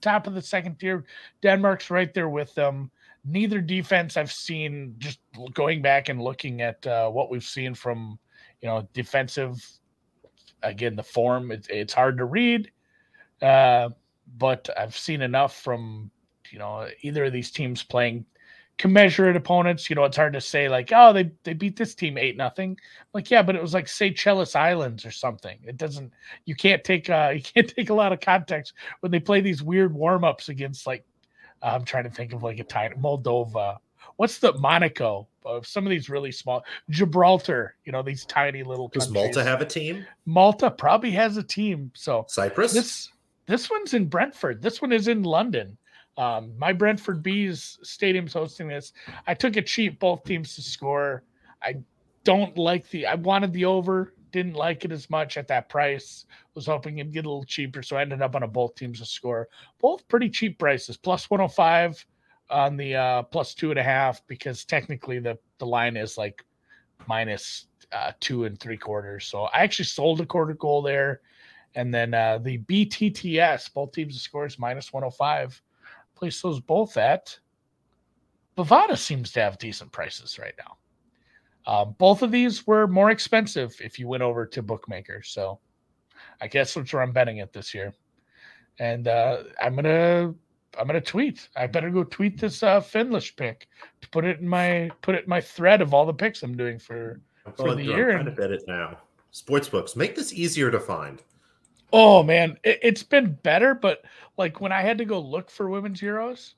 top 0.00 0.26
of 0.26 0.34
the 0.34 0.42
second 0.42 0.78
tier. 0.78 1.04
Denmark's 1.42 1.90
right 1.90 2.12
there 2.12 2.28
with 2.28 2.54
them. 2.54 2.90
Neither 3.24 3.60
defense 3.60 4.16
I've 4.16 4.32
seen 4.32 4.94
just 4.98 5.18
going 5.54 5.82
back 5.82 6.08
and 6.08 6.22
looking 6.22 6.62
at 6.62 6.86
uh, 6.86 7.10
what 7.10 7.30
we've 7.30 7.44
seen 7.44 7.74
from 7.74 8.18
you 8.62 8.68
know 8.68 8.88
defensive. 8.92 9.64
Again, 10.62 10.96
the 10.96 11.02
form 11.02 11.52
it's, 11.52 11.68
it's 11.68 11.92
hard 11.92 12.18
to 12.18 12.24
read, 12.24 12.70
uh, 13.42 13.90
but 14.38 14.68
I've 14.76 14.96
seen 14.96 15.22
enough 15.22 15.60
from 15.60 16.10
you 16.50 16.58
know 16.58 16.88
either 17.02 17.24
of 17.24 17.32
these 17.32 17.50
teams 17.50 17.82
playing 17.82 18.24
commensurate 18.78 19.36
opponents. 19.36 19.90
You 19.90 19.96
know, 19.96 20.04
it's 20.04 20.16
hard 20.16 20.32
to 20.32 20.40
say 20.40 20.68
like, 20.68 20.90
oh, 20.94 21.12
they 21.12 21.30
they 21.44 21.52
beat 21.52 21.76
this 21.76 21.94
team 21.94 22.16
eight 22.16 22.36
nothing. 22.36 22.78
Like, 23.12 23.30
yeah, 23.30 23.42
but 23.42 23.56
it 23.56 23.62
was 23.62 23.74
like 23.74 23.88
Seychelles 23.88 24.54
Islands 24.54 25.04
or 25.04 25.10
something. 25.10 25.58
It 25.64 25.76
doesn't. 25.76 26.12
You 26.44 26.54
can't 26.54 26.82
take 26.82 27.10
uh 27.10 27.32
you 27.36 27.42
can't 27.42 27.68
take 27.68 27.90
a 27.90 27.94
lot 27.94 28.12
of 28.12 28.20
context 28.20 28.74
when 29.00 29.12
they 29.12 29.20
play 29.20 29.40
these 29.40 29.62
weird 29.62 29.92
warm 29.94 30.24
ups 30.24 30.48
against 30.48 30.86
like 30.86 31.04
uh, 31.62 31.72
I'm 31.74 31.84
trying 31.84 32.04
to 32.04 32.10
think 32.10 32.32
of 32.32 32.42
like 32.42 32.60
a 32.60 32.64
tiny 32.64 32.94
Moldova. 32.96 33.78
What's 34.16 34.38
the 34.38 34.52
Monaco? 34.54 35.28
of 35.48 35.66
some 35.66 35.86
of 35.86 35.90
these 35.90 36.08
really 36.08 36.30
small 36.30 36.64
Gibraltar, 36.90 37.74
you 37.84 37.92
know, 37.92 38.02
these 38.02 38.24
tiny 38.26 38.62
little. 38.62 38.88
Does 38.88 39.10
Malta 39.10 39.42
have 39.42 39.60
a 39.60 39.64
team? 39.64 40.06
Malta 40.26 40.70
probably 40.70 41.10
has 41.12 41.36
a 41.36 41.42
team. 41.42 41.90
So 41.94 42.26
Cyprus. 42.28 42.72
This 42.72 43.10
this 43.46 43.70
one's 43.70 43.94
in 43.94 44.06
Brentford. 44.06 44.62
This 44.62 44.82
one 44.82 44.92
is 44.92 45.08
in 45.08 45.22
London. 45.22 45.76
Um, 46.18 46.52
my 46.58 46.72
Brentford 46.72 47.22
Bees 47.22 47.78
stadium's 47.82 48.32
hosting 48.32 48.66
this. 48.66 48.92
I 49.28 49.34
took 49.34 49.56
a 49.56 49.62
cheap 49.62 50.00
both 50.00 50.24
teams 50.24 50.56
to 50.56 50.62
score. 50.62 51.22
I 51.62 51.76
don't 52.24 52.58
like 52.58 52.90
the. 52.90 53.06
I 53.06 53.14
wanted 53.14 53.52
the 53.52 53.64
over. 53.64 54.12
Didn't 54.32 54.54
like 54.54 54.84
it 54.84 54.90
as 54.90 55.08
much 55.08 55.38
at 55.38 55.46
that 55.48 55.68
price. 55.68 56.26
Was 56.54 56.66
hoping 56.66 56.98
it'd 56.98 57.12
get 57.12 57.24
a 57.24 57.28
little 57.28 57.44
cheaper, 57.44 57.84
so 57.84 57.96
I 57.96 58.02
ended 58.02 58.20
up 58.20 58.34
on 58.34 58.42
a 58.42 58.48
both 58.48 58.74
teams 58.74 58.98
to 58.98 59.06
score. 59.06 59.48
Both 59.80 60.06
pretty 60.08 60.28
cheap 60.28 60.58
prices, 60.58 60.96
plus 60.96 61.30
105 61.30 62.04
on 62.50 62.76
the 62.76 62.96
uh, 62.96 63.22
plus 63.22 63.54
two 63.54 63.70
and 63.70 63.78
a 63.78 63.82
half, 63.82 64.26
because 64.26 64.64
technically 64.64 65.20
the 65.20 65.38
the 65.58 65.66
line 65.66 65.96
is 65.96 66.18
like 66.18 66.44
minus 67.06 67.68
uh, 67.92 68.10
two 68.18 68.44
and 68.44 68.58
three 68.58 68.76
quarters. 68.76 69.24
So 69.24 69.44
I 69.44 69.60
actually 69.60 69.84
sold 69.84 70.20
a 70.20 70.26
quarter 70.26 70.54
goal 70.54 70.82
there, 70.82 71.20
and 71.76 71.94
then 71.94 72.12
uh, 72.12 72.38
the 72.38 72.58
BTTS 72.58 73.72
both 73.72 73.92
teams 73.92 74.14
to 74.14 74.20
score 74.20 74.46
is 74.46 74.58
minus 74.58 74.92
105 74.92 75.62
place 76.18 76.42
those 76.42 76.60
both 76.60 76.96
at. 76.96 77.38
Bovada 78.56 78.98
seems 78.98 79.30
to 79.32 79.40
have 79.40 79.58
decent 79.58 79.92
prices 79.92 80.38
right 80.38 80.54
now. 80.58 80.76
Um, 81.72 81.94
both 81.98 82.22
of 82.22 82.32
these 82.32 82.66
were 82.66 82.86
more 82.86 83.10
expensive 83.10 83.76
if 83.80 83.98
you 83.98 84.08
went 84.08 84.22
over 84.22 84.46
to 84.46 84.62
bookmaker. 84.62 85.22
So 85.22 85.60
I 86.40 86.48
guess 86.48 86.74
that's 86.74 86.92
where 86.92 87.02
I'm 87.02 87.12
betting 87.12 87.38
it 87.38 87.52
this 87.52 87.74
year. 87.74 87.94
And 88.78 89.06
uh, 89.06 89.44
I'm 89.60 89.74
gonna 89.76 90.34
I'm 90.78 90.86
gonna 90.86 91.00
tweet. 91.00 91.48
I 91.56 91.66
better 91.66 91.90
go 91.90 92.04
tweet 92.04 92.40
this 92.40 92.62
uh 92.62 92.80
Finlish 92.80 93.36
pick 93.36 93.68
to 94.00 94.08
put 94.08 94.24
it 94.24 94.40
in 94.40 94.48
my 94.48 94.90
put 95.02 95.14
it 95.14 95.24
in 95.24 95.30
my 95.30 95.40
thread 95.40 95.82
of 95.82 95.92
all 95.92 96.06
the 96.06 96.14
picks 96.14 96.42
I'm 96.42 96.56
doing 96.56 96.78
for 96.78 97.20
for 97.56 97.74
the 97.74 97.84
year. 97.84 98.10
I'm 98.10 98.24
trying 98.24 98.34
to 98.34 98.40
bet 98.40 98.50
it 98.50 98.62
now. 98.66 98.98
Sportsbooks 99.32 99.94
make 99.94 100.14
this 100.16 100.32
easier 100.32 100.70
to 100.70 100.80
find. 100.80 101.22
Oh 101.92 102.22
man, 102.22 102.58
it, 102.64 102.78
it's 102.82 103.02
been 103.02 103.38
better, 103.42 103.74
but 103.74 104.04
like 104.36 104.60
when 104.60 104.72
I 104.72 104.82
had 104.82 104.98
to 104.98 105.04
go 105.04 105.20
look 105.20 105.50
for 105.50 105.68
women's 105.68 106.00
Euros, 106.00 106.54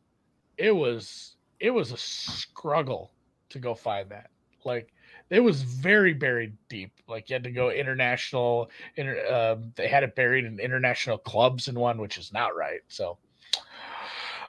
it 0.59 0.75
was 0.75 1.37
it 1.61 1.71
was 1.71 1.93
a 1.93 1.97
struggle 1.97 3.13
to 3.51 3.59
go 3.59 3.75
find 3.75 4.11
that. 4.11 4.31
Like 4.65 4.93
it 5.31 5.41
was 5.41 5.63
very 5.63 6.13
buried 6.13 6.57
deep. 6.69 6.93
Like 7.07 7.31
you 7.31 7.35
had 7.35 7.45
to 7.45 7.51
go 7.53 7.71
international. 7.71 8.71
Inter, 8.97 9.25
uh, 9.27 9.57
they 9.77 9.89
had 9.89 10.03
it 10.03 10.17
buried 10.17 10.45
in 10.45 10.59
international 10.59 11.19
clubs 11.19 11.69
in 11.69 11.79
one, 11.79 12.01
which 12.01 12.19
is 12.19 12.33
not 12.33 12.57
right. 12.57 12.81
So 12.89 13.19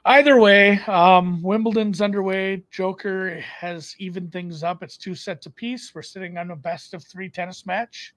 either 0.04 0.40
way, 0.40 0.80
um, 0.80 1.40
Wimbledon's 1.42 2.00
underway. 2.00 2.64
Joker 2.70 3.40
has 3.40 3.94
evened 3.98 4.32
things 4.32 4.64
up. 4.64 4.82
It's 4.82 4.96
two 4.96 5.14
sets 5.14 5.46
apiece. 5.46 5.94
We're 5.94 6.02
sitting 6.02 6.38
on 6.38 6.50
a 6.50 6.56
best 6.56 6.94
of 6.94 7.04
three 7.04 7.28
tennis 7.28 7.64
match 7.66 8.14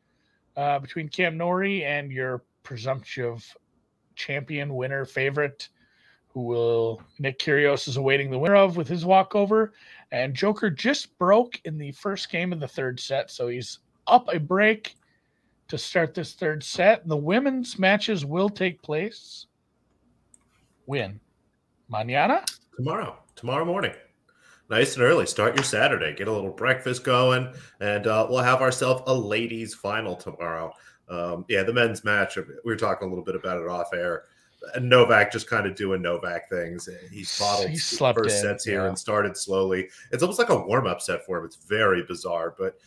uh, 0.57 0.79
between 0.79 1.07
Cam 1.09 1.37
Norrie 1.37 1.85
and 1.85 2.11
your 2.11 2.43
presumptive 2.65 3.55
champion 4.15 4.75
winner 4.75 5.05
favorite 5.05 5.69
who 6.35 6.41
will 6.41 7.01
Nick 7.17 7.39
Kyrgios 7.39 7.87
is 7.87 7.95
awaiting 7.95 8.29
the 8.29 8.37
winner 8.37 8.57
of 8.57 8.75
with 8.75 8.89
his 8.89 9.05
walkover. 9.05 9.71
And 10.11 10.33
Joker 10.33 10.69
just 10.69 11.17
broke 11.17 11.61
in 11.63 11.77
the 11.77 11.93
first 11.93 12.29
game 12.29 12.51
of 12.51 12.59
the 12.59 12.67
third 12.67 12.99
set, 12.99 13.31
so 13.31 13.47
he's 13.47 13.79
up 14.07 14.27
a 14.33 14.39
break 14.39 14.95
to 15.69 15.77
start 15.77 16.13
this 16.13 16.33
third 16.33 16.61
set. 16.61 17.07
The 17.07 17.15
women's 17.15 17.79
matches 17.79 18.25
will 18.25 18.49
take 18.49 18.81
place 18.81 19.47
when 20.83 21.21
mañana 21.91 22.43
tomorrow, 22.75 23.17
tomorrow 23.37 23.63
morning. 23.63 23.93
Nice 24.69 24.95
and 24.95 25.03
early. 25.03 25.27
Start 25.27 25.55
your 25.55 25.63
Saturday. 25.63 26.13
Get 26.15 26.27
a 26.27 26.31
little 26.31 26.51
breakfast 26.51 27.03
going, 27.03 27.53
and 27.79 28.07
uh, 28.07 28.27
we'll 28.29 28.39
have 28.39 28.61
ourselves 28.61 29.03
a 29.07 29.13
ladies' 29.13 29.73
final 29.73 30.15
tomorrow. 30.15 30.73
Um, 31.09 31.45
yeah, 31.47 31.63
the 31.63 31.73
men's 31.73 32.03
match. 32.03 32.35
We 32.37 32.43
were 32.63 32.75
talking 32.75 33.07
a 33.07 33.09
little 33.09 33.23
bit 33.23 33.35
about 33.35 33.61
it 33.61 33.67
off 33.67 33.93
air. 33.93 34.23
Novak 34.79 35.31
just 35.31 35.47
kind 35.47 35.67
of 35.67 35.75
doing 35.75 36.01
Novak 36.01 36.49
things. 36.49 36.89
He's 37.11 37.37
bottled 37.37 37.69
he 37.69 37.77
first 37.77 38.37
in, 38.37 38.41
sets 38.41 38.65
here 38.65 38.81
yeah. 38.81 38.87
and 38.87 38.97
started 38.97 39.37
slowly. 39.37 39.89
It's 40.11 40.23
almost 40.23 40.39
like 40.39 40.49
a 40.49 40.57
warm 40.57 40.87
up 40.87 41.01
set 41.01 41.25
for 41.25 41.37
him. 41.37 41.45
It's 41.45 41.57
very 41.57 42.03
bizarre, 42.03 42.55
but 42.57 42.79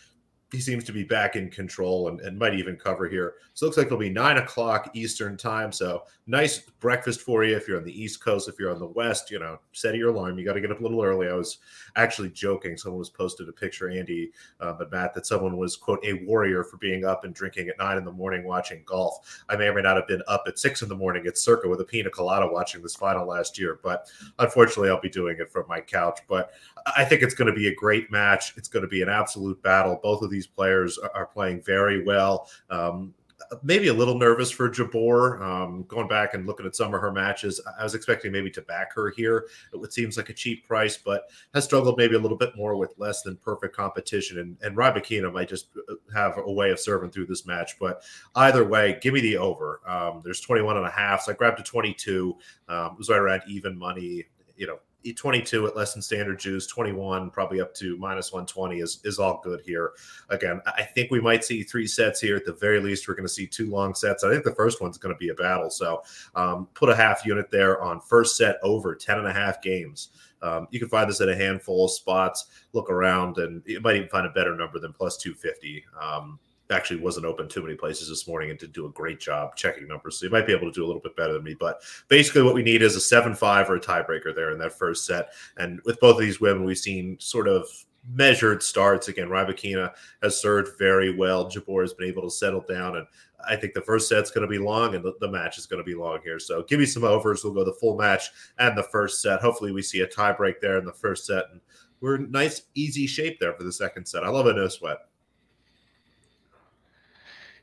he 0.50 0.60
seems 0.60 0.82
to 0.84 0.92
be 0.92 1.04
back 1.04 1.36
in 1.36 1.50
control 1.50 2.08
and, 2.08 2.20
and 2.20 2.38
might 2.38 2.54
even 2.54 2.74
cover 2.76 3.06
here. 3.06 3.34
So 3.52 3.64
it 3.64 3.66
looks 3.66 3.76
like 3.76 3.86
it'll 3.86 3.98
be 3.98 4.08
nine 4.08 4.38
o'clock 4.38 4.90
Eastern 4.94 5.36
time. 5.36 5.72
So 5.72 6.04
nice 6.26 6.58
breakfast 6.58 7.20
for 7.20 7.44
you 7.44 7.54
if 7.54 7.68
you're 7.68 7.76
on 7.76 7.84
the 7.84 8.02
East 8.02 8.22
Coast. 8.22 8.48
If 8.48 8.58
you're 8.58 8.70
on 8.70 8.78
the 8.78 8.86
West, 8.86 9.30
you 9.30 9.38
know, 9.38 9.58
set 9.72 9.94
your 9.94 10.08
alarm. 10.08 10.38
You 10.38 10.46
got 10.46 10.54
to 10.54 10.60
get 10.60 10.70
up 10.70 10.80
a 10.80 10.82
little 10.82 11.02
early. 11.02 11.28
I 11.28 11.34
was 11.34 11.58
actually 11.96 12.30
joking. 12.30 12.78
Someone 12.78 12.98
was 12.98 13.10
posted 13.10 13.48
a 13.48 13.52
picture, 13.52 13.90
Andy, 13.90 14.30
uh, 14.60 14.72
but 14.72 14.90
Matt, 14.90 15.12
that 15.14 15.26
someone 15.26 15.58
was 15.58 15.76
quote 15.76 16.02
a 16.04 16.24
warrior 16.24 16.64
for 16.64 16.78
being 16.78 17.04
up 17.04 17.24
and 17.24 17.34
drinking 17.34 17.68
at 17.68 17.78
nine 17.78 17.98
in 17.98 18.04
the 18.04 18.12
morning 18.12 18.44
watching 18.44 18.82
golf. 18.86 19.42
I 19.50 19.56
may 19.56 19.66
or 19.66 19.74
may 19.74 19.82
not 19.82 19.96
have 19.96 20.08
been 20.08 20.22
up 20.28 20.44
at 20.46 20.58
six 20.58 20.80
in 20.80 20.88
the 20.88 20.96
morning 20.96 21.26
at 21.26 21.36
Circa 21.36 21.68
with 21.68 21.80
a 21.80 21.84
pina 21.84 22.08
colada 22.08 22.46
watching 22.50 22.82
this 22.82 22.96
final 22.96 23.26
last 23.26 23.58
year, 23.58 23.80
but 23.82 24.10
unfortunately, 24.38 24.88
I'll 24.88 25.00
be 25.00 25.10
doing 25.10 25.36
it 25.40 25.50
from 25.50 25.64
my 25.68 25.80
couch. 25.80 26.20
But 26.26 26.52
I 26.96 27.04
think 27.04 27.22
it's 27.22 27.34
going 27.34 27.52
to 27.52 27.58
be 27.58 27.68
a 27.68 27.74
great 27.74 28.10
match. 28.10 28.54
It's 28.56 28.68
going 28.68 28.82
to 28.82 28.88
be 28.88 29.02
an 29.02 29.08
absolute 29.08 29.62
battle. 29.62 29.98
Both 30.02 30.22
of 30.22 30.30
these 30.30 30.37
players 30.46 30.98
are, 30.98 31.26
playing 31.26 31.62
very 31.62 32.04
well. 32.04 32.48
Um, 32.70 33.14
maybe 33.62 33.88
a 33.88 33.94
little 33.94 34.18
nervous 34.18 34.50
for 34.50 34.68
Jabeur. 34.68 35.40
Um, 35.40 35.84
going 35.84 36.08
back 36.08 36.34
and 36.34 36.46
looking 36.46 36.66
at 36.66 36.76
some 36.76 36.94
of 36.94 37.00
her 37.00 37.12
matches, 37.12 37.60
I 37.78 37.84
was 37.84 37.94
expecting 37.94 38.32
maybe 38.32 38.50
to 38.52 38.62
back 38.62 38.92
her 38.94 39.10
here. 39.10 39.46
It 39.72 39.92
seems 39.92 40.16
like 40.16 40.28
a 40.28 40.34
cheap 40.34 40.66
price, 40.66 40.96
but 40.96 41.30
has 41.54 41.64
struggled 41.64 41.98
maybe 41.98 42.16
a 42.16 42.18
little 42.18 42.36
bit 42.36 42.56
more 42.56 42.76
with 42.76 42.94
less 42.98 43.22
than 43.22 43.36
perfect 43.36 43.74
competition. 43.76 44.38
And, 44.38 44.56
and 44.62 44.76
Rybakina 44.76 45.32
might 45.32 45.48
just 45.48 45.68
uh, 45.88 45.94
have 46.14 46.38
a 46.38 46.52
way 46.52 46.70
of 46.70 46.80
serving 46.80 47.10
through 47.10 47.26
this 47.26 47.46
match. 47.46 47.78
But 47.78 48.02
either 48.34 48.64
way, 48.64 48.98
give 49.00 49.14
me 49.14 49.20
the 49.20 49.38
over. 49.38 49.80
Um, 49.86 50.20
there's 50.24 50.40
21 50.40 50.76
and 50.76 50.86
a 50.86 50.90
half. 50.90 51.22
So 51.22 51.32
I 51.32 51.34
grabbed 51.34 51.60
a 51.60 51.62
22. 51.62 52.36
Um, 52.68 52.92
it 52.92 52.98
was 52.98 53.08
right 53.08 53.18
around 53.18 53.42
even 53.48 53.78
money. 53.78 54.26
You 54.58 54.66
know, 54.66 54.78
22 55.14 55.66
at 55.66 55.76
less 55.76 55.94
than 55.94 56.02
standard 56.02 56.38
juice, 56.38 56.66
21 56.66 57.30
probably 57.30 57.60
up 57.60 57.72
to 57.74 57.96
minus 57.98 58.32
120 58.32 58.80
is 58.80 59.00
is 59.04 59.18
all 59.18 59.40
good 59.42 59.60
here. 59.64 59.92
Again, 60.28 60.60
I 60.66 60.82
think 60.82 61.10
we 61.10 61.20
might 61.20 61.44
see 61.44 61.62
three 61.62 61.86
sets 61.86 62.20
here 62.20 62.36
at 62.36 62.44
the 62.44 62.52
very 62.52 62.80
least. 62.80 63.08
We're 63.08 63.14
going 63.14 63.26
to 63.26 63.32
see 63.32 63.46
two 63.46 63.70
long 63.70 63.94
sets. 63.94 64.24
I 64.24 64.30
think 64.30 64.44
the 64.44 64.54
first 64.54 64.82
one's 64.82 64.98
going 64.98 65.14
to 65.14 65.18
be 65.18 65.30
a 65.30 65.34
battle. 65.34 65.70
So 65.70 66.02
um, 66.34 66.68
put 66.74 66.90
a 66.90 66.96
half 66.96 67.24
unit 67.24 67.50
there 67.50 67.80
on 67.80 68.00
first 68.00 68.36
set 68.36 68.56
over 68.62 68.94
10 68.94 69.18
and 69.18 69.28
a 69.28 69.32
half 69.32 69.62
games. 69.62 70.10
Um, 70.42 70.68
you 70.70 70.78
can 70.78 70.88
find 70.88 71.08
this 71.08 71.20
at 71.20 71.28
a 71.28 71.36
handful 71.36 71.86
of 71.86 71.90
spots. 71.90 72.46
Look 72.72 72.90
around, 72.90 73.38
and 73.38 73.62
you 73.66 73.80
might 73.80 73.96
even 73.96 74.08
find 74.08 74.26
a 74.26 74.30
better 74.30 74.54
number 74.54 74.78
than 74.78 74.92
plus 74.92 75.16
250. 75.16 75.84
Um, 76.00 76.38
actually 76.70 77.00
wasn't 77.00 77.26
open 77.26 77.48
too 77.48 77.62
many 77.62 77.74
places 77.74 78.08
this 78.08 78.28
morning 78.28 78.50
and 78.50 78.58
did 78.58 78.72
do 78.72 78.86
a 78.86 78.90
great 78.90 79.20
job 79.20 79.56
checking 79.56 79.88
numbers. 79.88 80.18
So 80.18 80.26
you 80.26 80.32
might 80.32 80.46
be 80.46 80.52
able 80.52 80.70
to 80.70 80.72
do 80.72 80.84
a 80.84 80.86
little 80.88 81.02
bit 81.02 81.16
better 81.16 81.32
than 81.32 81.44
me. 81.44 81.54
But 81.58 81.82
basically, 82.08 82.42
what 82.42 82.54
we 82.54 82.62
need 82.62 82.82
is 82.82 82.96
a 82.96 83.00
7 83.00 83.34
5 83.34 83.70
or 83.70 83.76
a 83.76 83.80
tiebreaker 83.80 84.34
there 84.34 84.52
in 84.52 84.58
that 84.58 84.78
first 84.78 85.06
set. 85.06 85.32
And 85.56 85.80
with 85.84 86.00
both 86.00 86.16
of 86.16 86.20
these 86.20 86.40
women, 86.40 86.64
we've 86.64 86.78
seen 86.78 87.16
sort 87.20 87.48
of 87.48 87.66
measured 88.10 88.62
starts. 88.62 89.08
Again, 89.08 89.28
Rybakina 89.28 89.92
has 90.22 90.40
served 90.40 90.78
very 90.78 91.14
well. 91.14 91.50
Jabeur 91.50 91.82
has 91.82 91.94
been 91.94 92.08
able 92.08 92.22
to 92.22 92.30
settle 92.30 92.64
down. 92.68 92.96
And 92.96 93.06
I 93.46 93.56
think 93.56 93.74
the 93.74 93.82
first 93.82 94.08
set's 94.08 94.30
going 94.30 94.46
to 94.46 94.48
be 94.48 94.58
long 94.58 94.94
and 94.94 95.04
the, 95.04 95.14
the 95.20 95.30
match 95.30 95.58
is 95.58 95.66
going 95.66 95.78
to 95.78 95.84
be 95.84 95.94
long 95.94 96.20
here. 96.24 96.38
So 96.38 96.62
give 96.62 96.80
me 96.80 96.86
some 96.86 97.04
overs. 97.04 97.44
We'll 97.44 97.54
go 97.54 97.64
the 97.64 97.72
full 97.72 97.96
match 97.96 98.30
and 98.58 98.76
the 98.76 98.82
first 98.84 99.22
set. 99.22 99.40
Hopefully, 99.40 99.72
we 99.72 99.82
see 99.82 100.00
a 100.00 100.06
tiebreak 100.06 100.60
there 100.60 100.78
in 100.78 100.84
the 100.84 100.92
first 100.92 101.26
set. 101.26 101.44
And 101.52 101.60
we're 102.00 102.16
in 102.16 102.30
nice, 102.30 102.62
easy 102.74 103.06
shape 103.06 103.40
there 103.40 103.54
for 103.54 103.64
the 103.64 103.72
second 103.72 104.06
set. 104.06 104.24
I 104.24 104.28
love 104.28 104.46
a 104.46 104.52
no 104.52 104.68
sweat. 104.68 104.98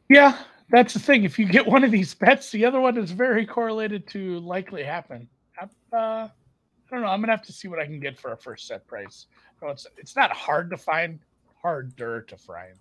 Yeah, 0.10 0.38
that's 0.70 0.94
the 0.94 1.00
thing. 1.00 1.24
If 1.24 1.40
you 1.40 1.46
get 1.46 1.66
one 1.66 1.84
of 1.84 1.92
these 1.92 2.14
bets, 2.14 2.52
the 2.52 2.66
other 2.66 2.80
one 2.80 2.98
is 2.98 3.12
very 3.12 3.46
correlated 3.46 4.08
to 4.10 4.40
likely 4.40 4.84
happen. 4.84 5.28
Uh, 5.60 5.68
I 5.98 6.30
don't 6.92 7.02
know. 7.02 7.08
I'm 7.08 7.22
gonna 7.22 7.32
have 7.32 7.42
to 7.44 7.54
see 7.54 7.68
what 7.68 7.80
I 7.80 7.86
can 7.86 8.00
get 8.00 8.18
for 8.18 8.34
a 8.34 8.38
first 8.38 8.68
set 8.68 8.86
price. 8.88 9.28
No, 9.62 9.70
it's 9.70 9.88
it's 9.98 10.16
not 10.16 10.32
hard 10.32 10.70
to 10.70 10.78
find, 10.78 11.20
harder 11.62 12.22
to 12.22 12.38
find. 12.38 12.78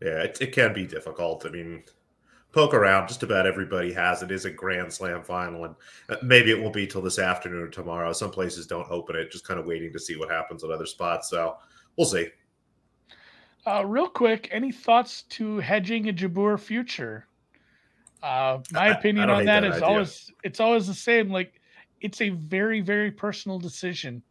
Yeah, 0.00 0.22
it, 0.22 0.38
it 0.40 0.52
can 0.52 0.72
be 0.72 0.86
difficult. 0.86 1.44
I 1.44 1.50
mean, 1.50 1.82
poke 2.52 2.72
around. 2.72 3.08
Just 3.08 3.22
about 3.22 3.46
everybody 3.46 3.92
has 3.92 4.22
it. 4.22 4.30
Is 4.30 4.46
a 4.46 4.50
Grand 4.50 4.92
Slam 4.92 5.22
final, 5.22 5.64
and 5.64 5.74
uh, 6.08 6.16
maybe 6.22 6.50
it 6.50 6.60
won't 6.60 6.72
be 6.72 6.86
till 6.86 7.02
this 7.02 7.18
afternoon 7.18 7.62
or 7.62 7.68
tomorrow. 7.68 8.12
Some 8.12 8.30
places 8.30 8.66
don't 8.66 8.90
open 8.90 9.16
it. 9.16 9.30
Just 9.30 9.46
kind 9.46 9.60
of 9.60 9.66
waiting 9.66 9.92
to 9.92 9.98
see 9.98 10.16
what 10.16 10.30
happens 10.30 10.64
at 10.64 10.70
other 10.70 10.86
spots. 10.86 11.28
So 11.28 11.58
we'll 11.96 12.06
see. 12.06 12.28
Uh, 13.66 13.84
real 13.84 14.08
quick, 14.08 14.48
any 14.52 14.72
thoughts 14.72 15.22
to 15.22 15.58
hedging 15.58 16.08
a 16.08 16.12
Jabeur 16.12 16.58
future? 16.58 17.26
Uh, 18.22 18.58
my 18.72 18.88
opinion 18.88 19.30
on 19.30 19.44
that, 19.44 19.60
that 19.60 19.64
is 19.64 19.76
idea. 19.76 19.86
always 19.86 20.32
it's 20.44 20.60
always 20.60 20.86
the 20.86 20.94
same. 20.94 21.30
Like 21.30 21.60
it's 22.00 22.20
a 22.20 22.30
very 22.30 22.80
very 22.80 23.10
personal 23.10 23.58
decision. 23.58 24.22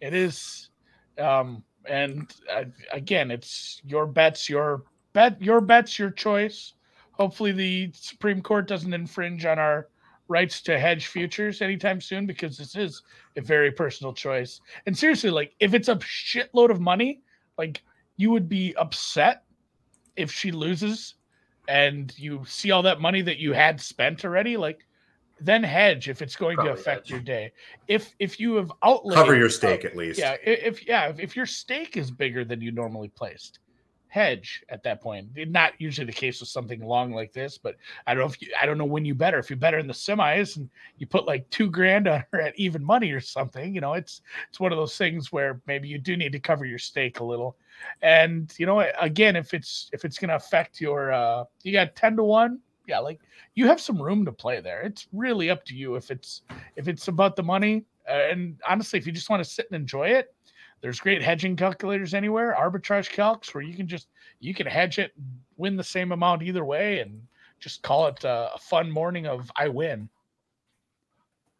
It 0.00 0.14
is, 0.14 0.70
um, 1.18 1.62
and 1.88 2.32
uh, 2.52 2.64
again, 2.92 3.30
it's 3.30 3.80
your 3.84 4.06
bets, 4.06 4.48
your 4.48 4.84
bet, 5.12 5.40
your 5.40 5.60
bets, 5.60 5.98
your 5.98 6.10
choice. 6.10 6.74
Hopefully, 7.12 7.52
the 7.52 7.90
Supreme 7.94 8.42
Court 8.42 8.68
doesn't 8.68 8.92
infringe 8.92 9.46
on 9.46 9.58
our 9.58 9.88
rights 10.28 10.60
to 10.60 10.78
hedge 10.78 11.06
futures 11.06 11.62
anytime 11.62 12.00
soon 12.00 12.26
because 12.26 12.58
this 12.58 12.74
is 12.74 13.02
a 13.36 13.40
very 13.40 13.70
personal 13.70 14.12
choice. 14.12 14.60
And 14.86 14.96
seriously, 14.96 15.30
like 15.30 15.54
if 15.60 15.72
it's 15.72 15.88
a 15.88 15.96
shitload 15.96 16.70
of 16.70 16.80
money, 16.80 17.22
like 17.58 17.82
you 18.16 18.30
would 18.30 18.48
be 18.48 18.74
upset 18.76 19.44
if 20.16 20.32
she 20.32 20.50
loses 20.50 21.14
and 21.68 22.16
you 22.18 22.42
see 22.46 22.70
all 22.70 22.82
that 22.82 23.00
money 23.00 23.22
that 23.22 23.38
you 23.38 23.52
had 23.52 23.80
spent 23.80 24.24
already 24.24 24.56
like 24.56 24.86
then 25.40 25.62
hedge 25.62 26.08
if 26.08 26.22
it's 26.22 26.36
going 26.36 26.56
Probably 26.56 26.72
to 26.74 26.80
affect 26.80 27.06
hedge. 27.06 27.10
your 27.10 27.20
day 27.20 27.52
if 27.88 28.14
if 28.18 28.40
you 28.40 28.54
have 28.54 28.72
outlaid 28.82 29.16
cover 29.16 29.34
your 29.36 29.50
stake 29.50 29.84
uh, 29.84 29.88
at 29.88 29.96
least 29.96 30.18
yeah 30.18 30.36
if 30.44 30.86
yeah 30.86 31.08
if, 31.08 31.20
if 31.20 31.36
your 31.36 31.46
stake 31.46 31.96
is 31.96 32.10
bigger 32.10 32.44
than 32.44 32.60
you 32.60 32.72
normally 32.72 33.08
placed 33.08 33.58
hedge 34.08 34.62
at 34.68 34.82
that 34.82 35.00
point. 35.00 35.28
Not 35.48 35.72
usually 35.78 36.06
the 36.06 36.12
case 36.12 36.40
with 36.40 36.48
something 36.48 36.80
long 36.80 37.12
like 37.12 37.32
this, 37.32 37.58
but 37.58 37.76
I 38.06 38.14
don't 38.14 38.22
know 38.22 38.28
if 38.28 38.40
you, 38.40 38.48
I 38.60 38.66
don't 38.66 38.78
know 38.78 38.84
when 38.84 39.04
you 39.04 39.14
better. 39.14 39.38
If 39.38 39.50
you 39.50 39.56
better 39.56 39.78
in 39.78 39.86
the 39.86 39.92
semis 39.92 40.56
and 40.56 40.70
you 40.98 41.06
put 41.06 41.26
like 41.26 41.48
two 41.50 41.70
grand 41.70 42.08
on 42.08 42.24
her 42.32 42.40
at 42.40 42.58
even 42.58 42.84
money 42.84 43.10
or 43.12 43.20
something, 43.20 43.74
you 43.74 43.80
know, 43.80 43.94
it's 43.94 44.22
it's 44.48 44.60
one 44.60 44.72
of 44.72 44.78
those 44.78 44.96
things 44.96 45.32
where 45.32 45.60
maybe 45.66 45.88
you 45.88 45.98
do 45.98 46.16
need 46.16 46.32
to 46.32 46.40
cover 46.40 46.64
your 46.64 46.78
stake 46.78 47.20
a 47.20 47.24
little. 47.24 47.56
And 48.02 48.52
you 48.58 48.66
know, 48.66 48.80
again, 49.00 49.36
if 49.36 49.52
it's 49.52 49.90
if 49.92 50.04
it's 50.04 50.18
going 50.18 50.30
to 50.30 50.36
affect 50.36 50.80
your, 50.80 51.12
uh 51.12 51.44
you 51.62 51.72
got 51.72 51.96
ten 51.96 52.16
to 52.16 52.24
one, 52.24 52.60
yeah, 52.86 52.98
like 52.98 53.20
you 53.54 53.66
have 53.66 53.80
some 53.80 54.00
room 54.00 54.24
to 54.24 54.32
play 54.32 54.60
there. 54.60 54.82
It's 54.82 55.08
really 55.12 55.50
up 55.50 55.64
to 55.66 55.74
you 55.74 55.96
if 55.96 56.10
it's 56.10 56.42
if 56.76 56.88
it's 56.88 57.08
about 57.08 57.36
the 57.36 57.42
money. 57.42 57.84
Uh, 58.08 58.28
and 58.30 58.56
honestly, 58.68 58.98
if 58.98 59.06
you 59.06 59.12
just 59.12 59.30
want 59.30 59.42
to 59.42 59.50
sit 59.50 59.66
and 59.70 59.80
enjoy 59.80 60.08
it, 60.08 60.32
there's 60.80 61.00
great 61.00 61.22
hedging 61.22 61.56
calculators 61.56 62.14
anywhere, 62.14 62.56
arbitrage 62.58 63.10
calcs, 63.14 63.54
where 63.54 63.62
you 63.62 63.74
can 63.74 63.88
just 63.88 64.08
you 64.40 64.54
can 64.54 64.66
hedge 64.66 64.98
it, 64.98 65.12
win 65.56 65.76
the 65.76 65.84
same 65.84 66.12
amount 66.12 66.42
either 66.42 66.64
way, 66.64 67.00
and 67.00 67.22
just 67.58 67.82
call 67.82 68.06
it 68.06 68.22
a, 68.24 68.50
fun 68.60 68.90
morning 68.90 69.26
of 69.26 69.50
I 69.56 69.68
win. 69.68 70.08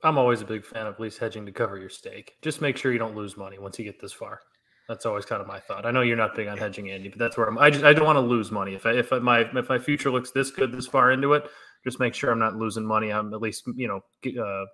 I'm 0.03 0.19
always 0.19 0.43
a 0.43 0.45
big 0.45 0.65
fan 0.65 0.87
of 0.87 0.95
at 0.95 1.01
least 1.01 1.19
hedging 1.19 1.47
to 1.47 1.53
cover 1.53 1.79
your 1.79 1.89
stake. 1.89 2.37
Just 2.43 2.61
make 2.61 2.77
sure 2.77 2.93
you 2.93 2.99
don't 2.99 3.17
lose 3.17 3.37
money 3.37 3.59
once 3.59 3.79
you 3.79 3.85
get 3.85 4.01
this 4.01 4.13
far. 4.13 4.41
That's 4.89 5.07
always 5.07 5.25
kind 5.25 5.41
of 5.41 5.49
my 5.49 5.59
thought. 5.59 5.85
I 5.85 5.91
know 5.91 6.03
you're 6.03 6.17
not 6.17 6.37
big 6.37 6.47
on 6.47 6.59
hedging, 6.59 6.91
Andy, 6.91 7.09
but 7.09 7.19
that's 7.19 7.37
where 7.37 7.47
I'm. 7.47 7.59
I 7.59 7.71
just 7.71 7.85
I 7.85 7.93
don't 7.93 8.05
want 8.05 8.17
to 8.17 8.21
lose 8.21 8.53
money. 8.53 8.75
If 8.75 8.87
I, 8.87 8.93
if 8.93 9.11
my 9.11 9.41
if 9.41 9.69
my 9.69 9.79
future 9.79 10.11
looks 10.11 10.31
this 10.31 10.51
good 10.51 10.71
this 10.71 10.87
far 10.87 11.11
into 11.11 11.33
it, 11.33 11.49
just 11.83 11.99
make 11.99 12.15
sure 12.15 12.31
I'm 12.31 12.39
not 12.39 12.55
losing 12.55 12.87
money. 12.87 13.13
I'm 13.13 13.35
at 13.35 13.41
least 13.41 13.65
you 13.75 13.89
know 13.89 14.41
uh, 14.45 14.65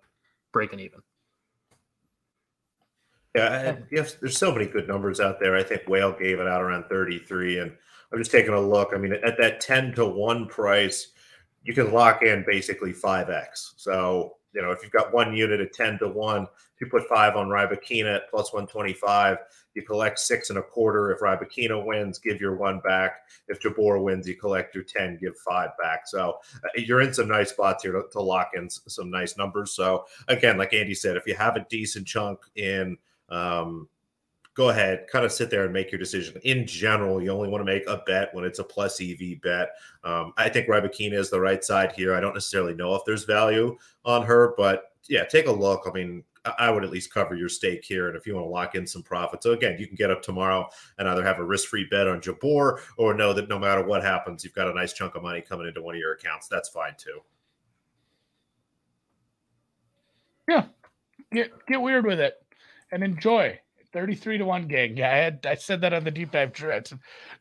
breaking 0.53 0.81
even. 0.81 1.01
Yeah, 3.35 3.77
yes, 3.91 4.15
there's 4.15 4.37
so 4.37 4.53
many 4.53 4.67
good 4.67 4.87
numbers 4.87 5.19
out 5.19 5.41
there. 5.41 5.57
I 5.57 5.63
think 5.63 5.89
Whale 5.89 6.13
gave 6.13 6.39
it 6.39 6.47
out 6.47 6.63
around 6.63 6.85
33, 6.85 7.61
and 7.61 7.73
I'm 8.13 8.19
just 8.19 8.31
taking 8.31 8.53
a 8.53 8.61
look. 8.61 8.91
I 8.93 8.99
mean, 8.99 9.13
at 9.13 9.39
that 9.39 9.61
10 9.61 9.95
to 9.95 10.05
one 10.05 10.47
price, 10.47 11.09
you 11.65 11.73
can 11.73 11.93
lock 11.93 12.23
in 12.23 12.45
basically 12.47 12.93
5x. 12.93 13.73
So 13.77 14.37
you 14.53 14.63
know, 14.63 14.71
if 14.71 14.83
you've 14.83 14.93
got 14.93 15.13
one 15.13 15.35
unit 15.35 15.61
at 15.61 15.73
10 15.73 15.99
to 16.01 16.09
1, 16.09 16.43
if 16.43 16.81
you 16.81 16.87
put 16.87 17.09
five 17.09 17.37
on 17.37 17.49
Rybakina 17.49 18.17
at 18.17 18.31
plus 18.31 18.53
125, 18.53 19.39
you 19.75 19.83
collect 19.83 20.19
six 20.19 20.51
and 20.51 20.59
a 20.59 20.63
quarter. 20.63 21.11
If 21.11 21.21
Rybakina 21.21 21.85
wins, 21.85 22.19
give 22.19 22.41
your 22.41 22.57
one 22.57 22.81
back. 22.81 23.23
If 23.49 23.63
Jabeur 23.63 24.03
wins, 24.03 24.29
you 24.29 24.37
collect 24.37 24.75
your 24.75 24.85
10, 24.85 25.19
give 25.21 25.37
five 25.39 25.71
back. 25.81 26.07
So 26.07 26.39
uh, 26.57 26.69
you're 26.77 27.01
in 27.01 27.15
some 27.15 27.29
nice 27.29 27.51
spots 27.51 27.83
here 27.83 27.93
to, 27.93 28.03
to 28.13 28.21
lock 28.21 28.51
in 28.55 28.69
some 28.69 29.11
nice 29.11 29.39
numbers. 29.39 29.73
So 29.73 30.05
again, 30.29 30.59
like 30.59 30.75
Andy 30.75 30.95
said, 30.95 31.17
if 31.17 31.27
you 31.27 31.35
have 31.35 31.57
a 31.57 31.67
decent 31.71 32.07
chunk 32.07 32.41
in, 32.57 32.99
um, 33.33 33.89
go 34.55 34.69
ahead, 34.69 35.07
kind 35.11 35.25
of 35.25 35.33
sit 35.33 35.51
there 35.51 35.65
and 35.65 35.73
make 35.73 35.91
your 35.91 35.99
decision. 35.99 36.39
In 36.45 36.67
general, 36.67 37.23
you 37.23 37.31
only 37.31 37.49
want 37.49 37.63
to 37.63 37.73
make 37.73 37.87
a 37.87 38.03
bet 38.07 38.33
when 38.35 38.45
it's 38.45 38.59
a 38.59 38.65
plus 38.65 39.01
EV 39.01 39.41
bet. 39.43 39.71
Um, 40.05 40.33
I 40.37 40.49
think 40.49 40.69
Rybakina 40.69 41.15
is 41.15 41.31
the 41.31 41.41
right 41.41 41.65
side 41.65 41.93
here. 41.93 42.15
I 42.15 42.21
don't 42.21 42.35
necessarily 42.35 42.75
know 42.75 42.95
if 42.95 43.03
there's 43.07 43.25
value 43.25 43.77
on 44.05 44.25
her, 44.25 44.55
but 44.57 44.93
yeah, 45.09 45.25
take 45.25 45.47
a 45.47 45.53
look. 45.53 45.85
I 45.87 45.93
mean, 45.93 46.23
I 46.59 46.71
would 46.71 46.85
at 46.85 46.91
least 46.91 47.15
cover 47.15 47.35
your 47.35 47.49
stake 47.49 47.85
here. 47.85 48.09
And 48.09 48.17
if 48.17 48.27
you 48.27 48.35
want 48.35 48.45
to 48.45 48.51
lock 48.51 48.75
in 48.75 48.87
some 48.87 49.03
profit, 49.03 49.43
so 49.43 49.53
again, 49.53 49.77
you 49.79 49.87
can 49.87 49.97
get 49.97 50.11
up 50.11 50.23
tomorrow 50.23 50.69
and 50.99 51.09
either 51.09 51.25
have 51.25 51.39
a 51.39 51.45
risk 51.45 51.69
free 51.69 51.87
bet 51.91 52.09
on 52.09 52.21
Jabeur 52.21 52.81
or 52.99 53.15
know 53.15 53.33
that 53.33 53.49
no 53.49 53.59
matter 53.59 53.85
what 53.85 54.03
happens, 54.03 54.45
you've 54.45 54.55
got 54.55 54.69
a 54.69 54.75
nice 54.75 54.93
chunk 54.93 55.15
of 55.15 55.23
money 55.23 55.41
coming 55.41 55.69
into 55.69 55.81
one 55.81 55.95
of 55.95 56.01
your 56.01 56.15
accounts. 56.15 56.49
That's 56.49 56.69
fine 56.69 56.95
too. 56.99 57.21
Yeah. 60.49 60.67
Get, 61.33 61.53
get 61.67 61.81
weird 61.81 62.05
with 62.05 62.21
it 62.21 62.42
and 62.93 63.03
enjoy. 63.03 63.59
33 63.93 64.39
to 64.39 64.45
1 64.45 64.69
gang. 64.69 64.97
Yeah, 64.97 65.13
I 65.13 65.17
had 65.17 65.47
I 65.47 65.55
said 65.55 65.81
that 65.83 65.93
on 65.93 66.05
the 66.05 66.11
deep 66.11 66.31
dive. 66.31 66.53
Drew, 66.53 66.71
said, 66.71 66.99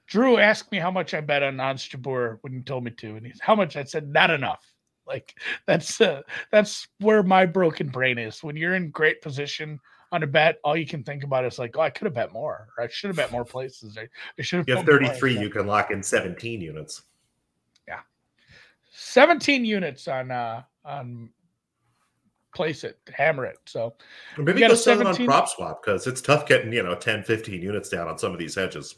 Drew 0.08 0.38
asked 0.38 0.72
me 0.72 0.79
how 0.79 0.91
much 0.91 1.13
I 1.13 1.22
bet 1.22 1.43
on 1.43 1.55
Jabeur 1.55 2.39
when 2.41 2.53
he 2.53 2.60
told 2.62 2.84
me 2.84 2.91
to, 2.91 3.15
and 3.15 3.25
he's 3.25 3.39
how 3.41 3.55
much 3.55 3.77
I 3.77 3.84
said 3.84 4.10
not 4.10 4.29
enough. 4.31 4.65
Like 5.08 5.34
that's 5.65 6.01
uh, 6.01 6.22
that's 6.51 6.88
where 7.00 7.24
my 7.24 7.46
broken 7.46 7.89
brain 7.89 8.17
is. 8.17 8.43
When 8.43 8.55
you're 8.55 8.75
in 8.75 8.91
great 8.91 9.22
position 9.22 9.79
on 10.12 10.24
a 10.24 10.27
bet, 10.27 10.58
all 10.63 10.75
you 10.75 10.86
can 10.86 11.03
think 11.03 11.24
about 11.24 11.46
is 11.46 11.58
like, 11.58 11.77
oh, 11.77 11.81
I 11.81 11.89
could 11.89 12.05
have 12.05 12.13
bet 12.13 12.34
more, 12.34 12.67
or 12.77 12.84
I 12.84 12.88
should 12.89 13.08
have 13.10 13.17
bet 13.17 13.31
more 13.31 13.46
places. 13.46 13.98
I, 13.98 14.08
I 14.38 14.41
should 14.41 14.60
have. 14.60 14.67
You 14.67 14.75
have 14.75 14.86
33. 14.86 15.39
You 15.39 15.50
can 15.50 15.67
lock 15.67 15.91
in 15.91 16.03
17 16.03 16.62
units. 16.62 17.03
Yeah, 17.88 18.01
17 18.91 19.63
units 19.63 20.08
on 20.08 20.31
uh 20.31 20.63
on 20.84 21.29
place 22.53 22.84
it, 22.84 23.00
hammer 23.13 23.46
it. 23.46 23.58
So 23.65 23.93
maybe 24.38 24.60
go 24.60 24.74
sell 24.74 25.00
it 25.00 25.08
on 25.08 25.15
prop 25.25 25.50
swap 25.50 25.84
because 25.84 26.08
it's 26.08 26.22
tough 26.22 26.46
getting, 26.46 26.72
you 26.74 26.83
know, 26.83 26.96
10, 26.96 27.24
15 27.24 27.61
units 27.61 27.90
down 27.90 28.07
on 28.07 28.18
some 28.18 28.33
of 28.33 28.40
these 28.40 28.55
hedges. 28.55 28.96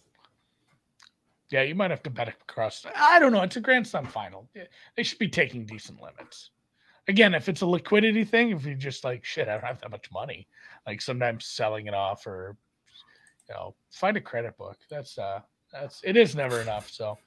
Yeah, 1.49 1.61
you 1.61 1.75
might 1.75 1.91
have 1.91 2.03
to 2.03 2.09
bet 2.09 2.29
across. 2.29 2.83
I 2.95 3.19
don't 3.19 3.31
know. 3.31 3.43
It's 3.43 3.57
a 3.57 3.61
Grand 3.61 3.85
Slam 3.85 4.05
final. 4.05 4.49
They 4.95 5.03
should 5.03 5.19
be 5.19 5.29
taking 5.29 5.65
decent 5.65 6.01
limits. 6.01 6.49
Again, 7.07 7.35
if 7.35 7.47
it's 7.49 7.61
a 7.61 7.67
liquidity 7.67 8.23
thing, 8.23 8.49
if 8.51 8.65
you're 8.65 8.75
just 8.75 9.03
like, 9.03 9.23
shit, 9.23 9.47
I 9.47 9.53
don't 9.53 9.65
have 9.65 9.81
that 9.81 9.91
much 9.91 10.11
money, 10.11 10.47
like 10.87 11.01
sometimes 11.01 11.45
selling 11.45 11.87
it 11.87 11.93
off 11.93 12.25
or, 12.25 12.55
you 13.49 13.53
know, 13.53 13.75
find 13.91 14.17
a 14.17 14.21
credit 14.21 14.57
book. 14.57 14.77
That's, 14.89 15.17
uh, 15.17 15.41
that's, 15.71 16.01
it 16.03 16.17
is 16.17 16.35
never 16.35 16.61
enough. 16.61 16.89
So, 16.89 17.17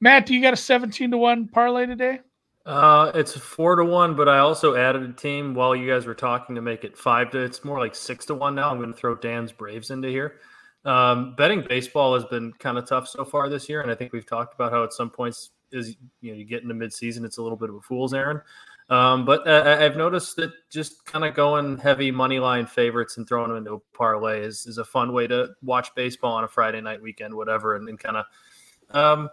Matt, 0.00 0.24
do 0.26 0.34
you 0.34 0.40
got 0.40 0.54
a 0.54 0.56
17 0.56 1.10
to 1.10 1.18
1 1.18 1.48
parlay 1.48 1.84
today? 1.86 2.20
Uh, 2.64 3.10
it's 3.14 3.36
four 3.36 3.74
to 3.76 3.84
one, 3.84 4.14
but 4.14 4.28
I 4.28 4.38
also 4.38 4.76
added 4.76 5.02
a 5.02 5.12
team 5.12 5.54
while 5.54 5.74
you 5.74 5.90
guys 5.90 6.06
were 6.06 6.14
talking 6.14 6.54
to 6.54 6.62
make 6.62 6.84
it 6.84 6.96
five 6.96 7.30
to. 7.32 7.38
It's 7.38 7.64
more 7.64 7.80
like 7.80 7.94
six 7.94 8.24
to 8.26 8.34
one 8.34 8.54
now. 8.54 8.70
I'm 8.70 8.78
going 8.78 8.92
to 8.92 8.98
throw 8.98 9.16
Dan's 9.16 9.50
Braves 9.50 9.90
into 9.90 10.08
here. 10.08 10.36
Um, 10.84 11.34
betting 11.36 11.64
baseball 11.68 12.14
has 12.14 12.24
been 12.24 12.52
kind 12.54 12.78
of 12.78 12.86
tough 12.86 13.08
so 13.08 13.24
far 13.24 13.48
this 13.48 13.68
year, 13.68 13.80
and 13.82 13.90
I 13.90 13.94
think 13.94 14.12
we've 14.12 14.26
talked 14.26 14.54
about 14.54 14.72
how 14.72 14.84
at 14.84 14.92
some 14.92 15.10
points 15.10 15.50
is 15.72 15.96
you 16.20 16.32
know 16.32 16.38
you 16.38 16.44
get 16.44 16.62
into 16.62 16.74
midseason, 16.74 17.24
it's 17.24 17.38
a 17.38 17.42
little 17.42 17.56
bit 17.56 17.68
of 17.68 17.76
a 17.76 17.80
fool's 17.80 18.14
errand. 18.14 18.40
Um, 18.90 19.24
but 19.24 19.46
uh, 19.46 19.78
I've 19.80 19.96
noticed 19.96 20.36
that 20.36 20.52
just 20.70 21.04
kind 21.06 21.24
of 21.24 21.34
going 21.34 21.78
heavy 21.78 22.10
money 22.10 22.38
line 22.38 22.66
favorites 22.66 23.16
and 23.16 23.26
throwing 23.26 23.48
them 23.48 23.56
into 23.56 23.74
a 23.74 23.78
parlay 23.96 24.42
is, 24.42 24.66
is 24.66 24.78
a 24.78 24.84
fun 24.84 25.12
way 25.12 25.26
to 25.28 25.48
watch 25.62 25.94
baseball 25.94 26.34
on 26.34 26.44
a 26.44 26.48
Friday 26.48 26.80
night 26.80 27.00
weekend, 27.00 27.34
whatever, 27.34 27.76
and, 27.76 27.88
and 27.88 27.98
kind 27.98 28.18
of 28.18 28.26
um, 28.90 29.30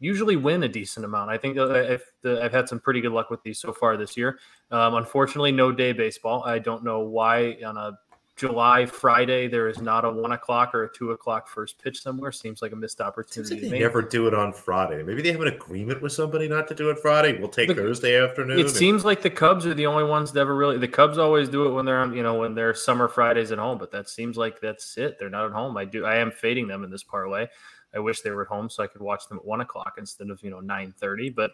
usually 0.00 0.36
win 0.36 0.62
a 0.62 0.68
decent 0.68 1.04
amount. 1.04 1.30
I 1.30 1.38
think 1.38 1.58
uh, 1.58 1.98
the, 2.22 2.40
I've 2.42 2.52
had 2.52 2.68
some 2.68 2.80
pretty 2.80 3.00
good 3.00 3.12
luck 3.12 3.30
with 3.30 3.42
these 3.42 3.58
so 3.58 3.72
far 3.72 3.96
this 3.96 4.16
year. 4.16 4.38
Um, 4.70 4.94
unfortunately, 4.94 5.52
no 5.52 5.72
day 5.72 5.92
baseball. 5.92 6.42
I 6.44 6.58
don't 6.58 6.84
know 6.84 7.00
why 7.00 7.58
on 7.64 7.76
a 7.76 7.98
July 8.38 8.86
Friday 8.86 9.48
there 9.48 9.66
is 9.66 9.80
not 9.80 10.04
a 10.04 10.10
one 10.10 10.30
o'clock 10.30 10.72
or 10.72 10.84
a 10.84 10.92
two 10.92 11.10
o'clock 11.10 11.48
first 11.48 11.82
pitch 11.82 12.00
somewhere. 12.00 12.30
Seems 12.30 12.62
like 12.62 12.70
a 12.70 12.76
missed 12.76 13.00
opportunity. 13.00 13.62
Like 13.62 13.70
they 13.72 13.80
never 13.80 14.00
do 14.00 14.28
it 14.28 14.34
on 14.34 14.52
Friday. 14.52 15.02
Maybe 15.02 15.22
they 15.22 15.32
have 15.32 15.40
an 15.40 15.48
agreement 15.48 16.00
with 16.00 16.12
somebody 16.12 16.48
not 16.48 16.68
to 16.68 16.74
do 16.74 16.88
it 16.90 17.00
Friday. 17.00 17.36
We'll 17.36 17.48
take 17.48 17.66
the, 17.66 17.74
Thursday 17.74 18.22
afternoon. 18.22 18.60
It 18.60 18.66
and... 18.66 18.70
seems 18.70 19.04
like 19.04 19.22
the 19.22 19.30
Cubs 19.30 19.66
are 19.66 19.74
the 19.74 19.86
only 19.86 20.04
ones 20.04 20.30
that 20.32 20.40
ever 20.40 20.54
really. 20.54 20.78
The 20.78 20.86
Cubs 20.86 21.18
always 21.18 21.48
do 21.48 21.66
it 21.66 21.72
when 21.72 21.84
they're 21.84 22.00
on, 22.00 22.14
you 22.14 22.22
know, 22.22 22.36
when 22.38 22.54
they're 22.54 22.74
summer 22.74 23.08
Fridays 23.08 23.50
at 23.50 23.58
home. 23.58 23.76
But 23.76 23.90
that 23.90 24.08
seems 24.08 24.36
like 24.36 24.60
that's 24.60 24.96
it. 24.96 25.18
They're 25.18 25.28
not 25.28 25.46
at 25.46 25.52
home. 25.52 25.76
I 25.76 25.84
do. 25.84 26.04
I 26.04 26.16
am 26.18 26.30
fading 26.30 26.68
them 26.68 26.84
in 26.84 26.90
this 26.90 27.02
parlay. 27.02 27.48
I 27.94 27.98
wish 27.98 28.20
they 28.20 28.30
were 28.30 28.42
at 28.42 28.48
home 28.48 28.68
so 28.68 28.82
I 28.82 28.86
could 28.86 29.02
watch 29.02 29.28
them 29.28 29.38
at 29.38 29.44
one 29.44 29.60
o'clock 29.60 29.94
instead 29.98 30.30
of 30.30 30.42
you 30.42 30.50
know 30.50 30.60
nine 30.60 30.94
thirty. 30.98 31.30
But 31.30 31.52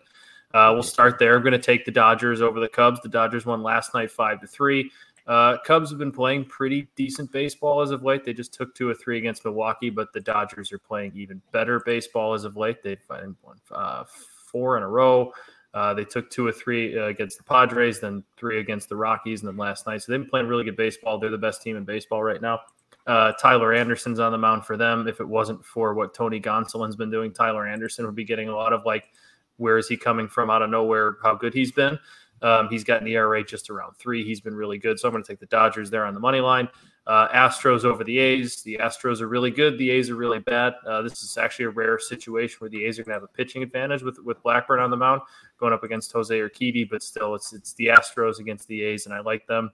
uh, 0.53 0.71
we'll 0.73 0.83
start 0.83 1.19
there. 1.19 1.37
I'm 1.37 1.43
going 1.43 1.53
to 1.53 1.59
take 1.59 1.85
the 1.85 1.91
Dodgers 1.91 2.41
over 2.41 2.61
the 2.61 2.69
Cubs. 2.69 3.01
The 3.01 3.09
Dodgers 3.09 3.45
won 3.47 3.63
last 3.63 3.95
night 3.95 4.11
five 4.11 4.41
to 4.41 4.47
three. 4.47 4.91
Uh, 5.27 5.57
Cubs 5.65 5.89
have 5.91 5.99
been 5.99 6.13
playing 6.13 6.45
pretty 6.45 6.87
decent 6.97 7.33
baseball 7.33 7.81
as 7.81 7.91
of 7.91 8.05
late. 8.05 8.25
They 8.25 8.35
just 8.35 8.53
took 8.53 8.75
two 8.75 8.89
or 8.89 8.95
three 8.95 9.17
against 9.17 9.45
Milwaukee, 9.45 9.89
but 9.91 10.13
the 10.13 10.21
Dodgers 10.21 10.71
are 10.71 10.79
playing 10.79 11.13
even 11.17 11.41
better 11.51 11.81
baseball 11.81 12.35
as 12.35 12.45
of 12.45 12.57
late. 12.57 12.83
They've 12.83 13.01
won 13.09 13.57
uh, 13.71 14.05
four 14.05 14.77
in 14.77 14.83
a 14.83 14.89
row. 14.89 15.33
Uh, 15.73 15.93
they 15.93 16.05
took 16.05 16.31
two 16.31 16.47
or 16.47 16.53
three 16.53 16.97
uh, 16.97 17.07
against 17.07 17.39
the 17.39 17.43
Padres, 17.43 17.99
then 18.01 18.23
three 18.37 18.61
against 18.61 18.89
the 18.89 18.97
Rockies, 18.97 19.41
and 19.41 19.49
then 19.49 19.57
last 19.57 19.87
night. 19.87 20.03
So 20.03 20.13
they've 20.13 20.21
been 20.21 20.31
playing 20.31 20.47
really 20.47 20.63
good 20.63 20.77
baseball. 20.77 21.19
They're 21.19 21.31
the 21.31 21.39
best 21.39 21.63
team 21.63 21.77
in 21.77 21.85
baseball 21.85 22.23
right 22.23 22.41
now. 22.41 22.61
Uh, 23.07 23.33
Tyler 23.33 23.73
Anderson's 23.75 24.19
on 24.19 24.33
the 24.33 24.39
mound 24.39 24.65
for 24.65 24.77
them. 24.77 25.07
If 25.07 25.21
it 25.21 25.29
wasn't 25.29 25.65
for 25.65 25.95
what 25.95 26.15
Tony 26.15 26.41
Gonsolin's 26.41 26.97
been 26.97 27.11
doing, 27.11 27.33
Tyler 27.33 27.67
Anderson 27.67 28.07
would 28.07 28.15
be 28.15 28.25
getting 28.25 28.49
a 28.49 28.55
lot 28.55 28.73
of 28.73 28.87
like, 28.87 29.11
where 29.57 29.79
is 29.79 29.89
he 29.89 29.97
coming 29.97 30.29
from 30.29 30.51
out 30.51 30.63
of 30.63 30.71
nowhere? 30.71 31.19
How 31.23 31.35
good 31.35 31.55
he's 31.55 31.71
been. 31.71 31.99
Um, 32.43 32.69
he's 32.69 32.85
got 32.85 33.01
an 33.01 33.09
ERA 33.09 33.45
just 33.45 33.71
around 33.71 33.97
three. 33.97 34.25
He's 34.25 34.41
been 34.41 34.55
really 34.55 34.79
good. 34.79 34.99
So 34.99 35.09
I'm 35.09 35.13
going 35.13 35.23
to 35.23 35.29
take 35.29 35.41
the 35.41 35.47
Dodgers 35.47 35.91
there 35.91 36.05
on 36.05 36.15
the 36.15 36.21
money 36.21 36.41
line. 36.41 36.69
Uh, 37.07 37.29
Astros 37.29 37.85
over 37.85 38.03
the 38.03 38.19
A's. 38.19 38.63
The 38.63 38.79
Astros 38.81 39.21
are 39.21 39.29
really 39.29 39.51
good. 39.51 39.77
The 39.77 39.91
A's 39.91 40.09
are 40.09 40.15
really 40.15 40.39
bad. 40.39 40.75
Uh, 40.87 41.03
this 41.03 41.23
is 41.23 41.37
actually 41.37 41.67
a 41.67 41.71
rare 41.71 41.99
situation 41.99 42.57
where 42.59 42.71
the 42.71 42.85
A's 42.85 42.99
are 42.99 43.05
going 43.05 43.15
to 43.15 43.21
have 43.21 43.23
a 43.23 43.29
pitching 43.29 43.63
advantage 43.63 44.03
with 44.03 44.19
with 44.21 44.43
Blackburn 44.43 44.81
on 44.81 44.91
the 44.91 44.97
mound 44.97 45.21
going 45.59 45.75
up 45.75 45.85
against 45.85 46.13
Jose 46.13 46.35
Urquidy, 46.35 46.89
but 46.89 47.03
still, 47.03 47.35
it's 47.35 47.53
it's 47.53 47.75
the 47.75 47.89
Astros 47.89 48.39
against 48.39 48.67
the 48.69 48.83
A's, 48.83 49.05
and 49.05 49.15
I 49.15 49.21
like 49.21 49.47
them 49.47 49.71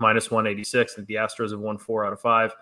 minus 0.00 0.30
186. 0.30 0.98
And 0.98 1.06
the 1.06 1.14
Astros 1.14 1.50
have 1.50 1.60
won 1.60 1.78
four 1.78 2.04
out 2.04 2.12
of 2.12 2.20
five. 2.20 2.54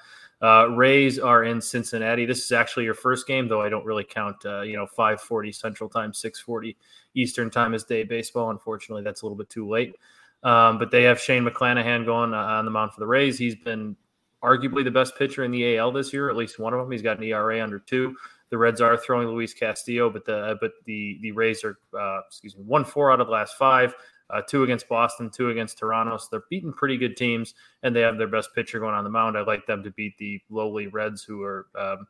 Uh, 0.42 0.68
Rays 0.70 1.18
are 1.18 1.44
in 1.44 1.60
Cincinnati. 1.60 2.26
This 2.26 2.44
is 2.44 2.52
actually 2.52 2.84
your 2.84 2.94
first 2.94 3.26
game, 3.26 3.48
though 3.48 3.62
I 3.62 3.68
don't 3.68 3.86
really 3.86 4.04
count, 4.04 4.36
uh, 4.44 4.60
you 4.62 4.76
know, 4.76 4.86
540 4.86 5.52
Central 5.52 5.88
Time, 5.88 6.12
640 6.12 6.76
Eastern 7.14 7.50
Time 7.50 7.72
as 7.72 7.84
day 7.84 8.02
baseball. 8.02 8.50
Unfortunately, 8.50 9.02
that's 9.02 9.22
a 9.22 9.24
little 9.24 9.36
bit 9.36 9.48
too 9.48 9.66
late. 9.66 9.96
Um, 10.42 10.78
but 10.78 10.90
they 10.90 11.04
have 11.04 11.18
Shane 11.18 11.44
McClanahan 11.44 12.04
going 12.04 12.34
uh, 12.34 12.36
on 12.36 12.66
the 12.66 12.70
mound 12.70 12.92
for 12.92 13.00
the 13.00 13.06
Rays. 13.06 13.38
He's 13.38 13.56
been 13.56 13.96
arguably 14.42 14.84
the 14.84 14.90
best 14.90 15.16
pitcher 15.16 15.44
in 15.44 15.50
the 15.50 15.78
AL 15.78 15.92
this 15.92 16.12
year, 16.12 16.28
at 16.28 16.36
least 16.36 16.58
one 16.58 16.74
of 16.74 16.78
them. 16.78 16.92
He's 16.92 17.02
got 17.02 17.16
an 17.16 17.24
ERA 17.24 17.62
under 17.62 17.78
two. 17.78 18.14
The 18.50 18.58
Reds 18.58 18.80
are 18.80 18.96
throwing 18.96 19.28
Luis 19.28 19.54
Castillo, 19.54 20.08
but 20.08 20.24
the 20.24 20.56
but 20.60 20.72
the 20.84 21.18
the 21.20 21.32
Rays 21.32 21.64
are 21.64 21.78
uh, 21.98 22.20
excuse 22.28 22.56
me 22.56 22.62
one 22.62 22.84
four 22.84 23.10
out 23.10 23.20
of 23.20 23.26
the 23.26 23.32
last 23.32 23.56
five 23.56 23.94
uh, 24.30 24.42
two 24.42 24.62
against 24.62 24.88
Boston, 24.88 25.30
two 25.30 25.50
against 25.50 25.78
Toronto. 25.78 26.16
So 26.16 26.28
they're 26.30 26.44
beating 26.50 26.72
pretty 26.72 26.96
good 26.96 27.16
teams, 27.16 27.54
and 27.82 27.94
they 27.94 28.00
have 28.00 28.18
their 28.18 28.28
best 28.28 28.54
pitcher 28.54 28.80
going 28.80 28.94
on 28.94 29.04
the 29.04 29.10
mound. 29.10 29.36
I 29.36 29.42
like 29.42 29.66
them 29.66 29.82
to 29.84 29.90
beat 29.90 30.18
the 30.18 30.40
lowly 30.50 30.88
Reds, 30.88 31.22
who 31.22 31.42
are 31.42 31.66
um, 31.78 32.06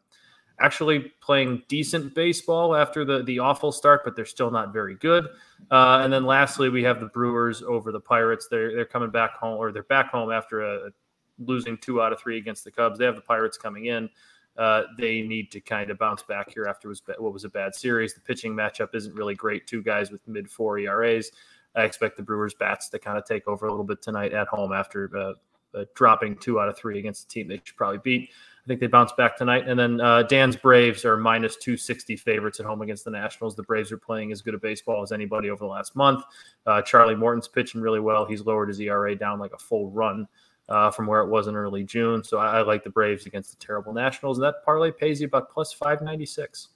actually 0.61 1.12
playing 1.20 1.62
decent 1.68 2.14
baseball 2.14 2.74
after 2.74 3.05
the 3.05 3.22
the 3.24 3.38
awful 3.38 3.72
start, 3.72 4.02
but 4.05 4.16
they're 4.16 4.24
still 4.24 4.50
not 4.50 4.72
very 4.72 4.94
good. 4.94 5.26
Uh, 5.70 6.00
and 6.02 6.12
then 6.12 6.24
lastly, 6.24 6.68
we 6.68 6.83
have 6.83 7.00
the 7.00 7.07
Brewers 7.07 7.62
over 7.62 7.92
the 7.92 8.00
Pirates. 8.00 8.48
They're 8.50 8.74
they're 8.74 8.85
coming 8.87 9.11
back 9.11 9.35
home, 9.35 9.59
or 9.59 9.72
they're 9.72 9.83
back 9.85 10.11
home 10.11 10.33
after 10.33 10.62
a, 10.62 10.87
a 10.87 10.90
losing 11.38 11.76
two 11.79 12.00
out 12.00 12.12
of 12.12 12.20
three 12.20 12.38
against 12.38 12.64
the 12.64 12.70
Cubs. 12.70 12.98
They 12.98 13.05
have 13.05 13.16
the 13.16 13.22
Pirates 13.22 13.59
coming 13.59 13.87
in. 13.87 14.09
Uh, 14.57 14.85
they 14.96 15.20
need 15.20 15.50
to 15.50 15.61
kind 15.61 15.90
of 15.90 15.98
bounce 15.98 16.22
back 16.22 16.50
here 16.52 16.64
after 16.66 16.88
was 16.88 17.02
what 17.18 17.33
was 17.33 17.44
a 17.44 17.48
bad 17.48 17.74
series. 17.74 18.14
The 18.14 18.20
pitching 18.20 18.55
matchup 18.55 18.94
isn't 18.94 19.14
really 19.14 19.35
great. 19.35 19.66
Two 19.66 19.83
guys 19.83 20.11
with 20.11 20.26
mid 20.26 20.50
four 20.50 20.79
ERAs. 20.79 21.31
I 21.76 21.82
expect 21.82 22.16
the 22.16 22.22
Brewers 22.22 22.54
bats 22.54 22.88
to 22.90 22.98
kind 22.98 23.18
of 23.18 23.24
take 23.24 23.46
over 23.46 23.66
a 23.66 23.70
little 23.70 23.84
bit 23.84 24.02
tonight 24.02 24.32
at 24.32 24.48
home 24.48 24.72
after 24.72 25.10
uh, 25.16 25.32
uh, 25.76 25.84
dropping 25.94 26.36
two 26.36 26.58
out 26.58 26.68
of 26.68 26.76
three 26.76 26.98
against 26.98 27.24
a 27.24 27.28
team 27.28 27.48
they 27.48 27.60
should 27.62 27.76
probably 27.76 27.98
beat. 28.02 28.30
I 28.30 28.66
think 28.66 28.80
they 28.80 28.88
bounce 28.88 29.12
back 29.12 29.36
tonight. 29.36 29.68
And 29.68 29.78
then 29.78 30.00
uh, 30.00 30.24
Dan's 30.24 30.56
Braves 30.56 31.04
are 31.04 31.16
minus 31.16 31.54
260 31.56 32.16
favorites 32.16 32.58
at 32.58 32.66
home 32.66 32.82
against 32.82 33.04
the 33.04 33.12
Nationals. 33.12 33.54
The 33.54 33.62
Braves 33.62 33.92
are 33.92 33.98
playing 33.98 34.32
as 34.32 34.42
good 34.42 34.54
a 34.54 34.58
baseball 34.58 35.02
as 35.02 35.12
anybody 35.12 35.50
over 35.50 35.60
the 35.60 35.70
last 35.70 35.94
month. 35.94 36.24
Uh, 36.66 36.82
Charlie 36.82 37.14
Morton's 37.14 37.46
pitching 37.46 37.80
really 37.80 38.00
well. 38.00 38.24
He's 38.24 38.44
lowered 38.44 38.68
his 38.68 38.80
ERA 38.80 39.14
down 39.14 39.38
like 39.38 39.52
a 39.52 39.58
full 39.58 39.90
run 39.90 40.26
uh, 40.68 40.90
from 40.90 41.06
where 41.06 41.20
it 41.20 41.28
was 41.28 41.46
in 41.46 41.54
early 41.54 41.84
June. 41.84 42.24
So 42.24 42.38
I, 42.38 42.58
I, 42.58 42.62
like 42.62 42.82
the 42.82 42.90
Braves 42.90 43.26
against 43.26 43.56
the 43.56 43.64
terrible 43.64 43.92
Nationals. 43.92 44.38
And 44.38 44.44
that 44.44 44.64
parlay 44.64 44.90
pays 44.90 45.20
you 45.20 45.28
about 45.28 45.48
plus 45.48 45.72
596. 45.72 46.68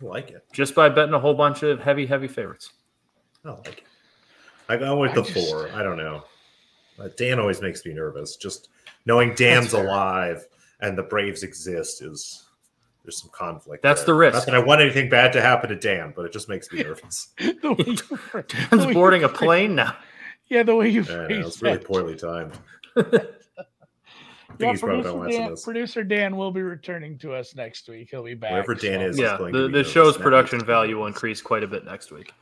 I 0.00 0.04
like 0.06 0.30
it. 0.30 0.46
Just 0.52 0.74
by 0.74 0.88
betting 0.88 1.12
a 1.12 1.18
whole 1.18 1.34
bunch 1.34 1.62
of 1.62 1.80
heavy, 1.80 2.06
heavy 2.06 2.28
favorites. 2.28 2.72
I 3.44 3.50
like 3.50 3.68
it. 3.68 3.82
I 4.68 4.76
go 4.76 4.96
with 4.98 5.14
the 5.14 5.22
just, 5.22 5.50
four. 5.50 5.70
I 5.72 5.82
don't 5.82 5.96
know. 5.96 6.24
Uh, 6.98 7.08
Dan 7.16 7.38
always 7.38 7.62
makes 7.62 7.84
me 7.86 7.92
nervous. 7.94 8.36
Just 8.36 8.68
knowing 9.06 9.34
Dan's 9.34 9.72
alive 9.72 10.46
and 10.80 10.96
the 10.96 11.02
Braves 11.02 11.42
exist 11.42 12.02
is 12.02 12.44
there's 13.04 13.20
some 13.20 13.30
conflict. 13.32 13.82
That's 13.82 14.02
there. 14.02 14.14
the 14.14 14.18
risk. 14.18 14.34
Not 14.34 14.46
that 14.46 14.54
I 14.54 14.58
want 14.58 14.80
anything 14.80 15.08
bad 15.08 15.32
to 15.32 15.40
happen 15.40 15.70
to 15.70 15.76
Dan, 15.76 16.12
but 16.14 16.26
it 16.26 16.32
just 16.32 16.48
makes 16.48 16.70
me 16.70 16.82
nervous. 16.82 17.28
Dan's 17.38 18.86
boarding 18.92 19.24
a 19.24 19.28
plane 19.28 19.74
now. 19.74 19.96
Yeah, 20.48 20.62
the 20.62 20.74
way 20.74 20.88
you 20.88 21.02
yeah, 21.02 21.26
it's 21.28 21.62
really 21.62 21.78
poorly 21.78 22.16
timed. 22.16 22.58
yeah, 22.96 24.74
producer 24.78 25.28
Dan, 25.28 25.56
producer 25.62 26.04
Dan 26.04 26.36
will 26.36 26.50
be 26.50 26.62
returning 26.62 27.18
to 27.18 27.34
us 27.34 27.54
next 27.54 27.88
week. 27.88 28.08
He'll 28.10 28.24
be 28.24 28.34
back. 28.34 28.52
Wherever 28.52 28.74
Dan 28.74 29.00
so. 29.00 29.06
is, 29.06 29.18
yeah, 29.18 29.36
the, 29.36 29.68
the 29.68 29.84
show's 29.84 30.16
production 30.16 30.64
value 30.64 30.98
will 30.98 31.06
increase 31.06 31.42
quite 31.42 31.62
a 31.62 31.66
bit 31.68 31.84
next 31.84 32.10
week. 32.10 32.32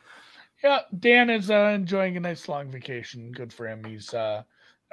Yeah, 0.64 0.80
Dan 0.98 1.28
is 1.28 1.50
uh, 1.50 1.72
enjoying 1.74 2.16
a 2.16 2.20
nice 2.20 2.48
long 2.48 2.70
vacation. 2.70 3.30
Good 3.32 3.52
for 3.52 3.68
him. 3.68 3.84
He's 3.84 4.14
uh, 4.14 4.42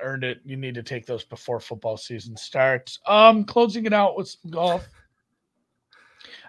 earned 0.01 0.23
it. 0.23 0.41
You 0.43 0.57
need 0.57 0.75
to 0.75 0.83
take 0.83 1.05
those 1.05 1.23
before 1.23 1.59
football 1.59 1.95
season 1.95 2.35
starts. 2.35 2.99
Um, 3.07 3.45
closing 3.45 3.85
it 3.85 3.93
out 3.93 4.17
with 4.17 4.27
some 4.27 4.51
golf. 4.51 4.87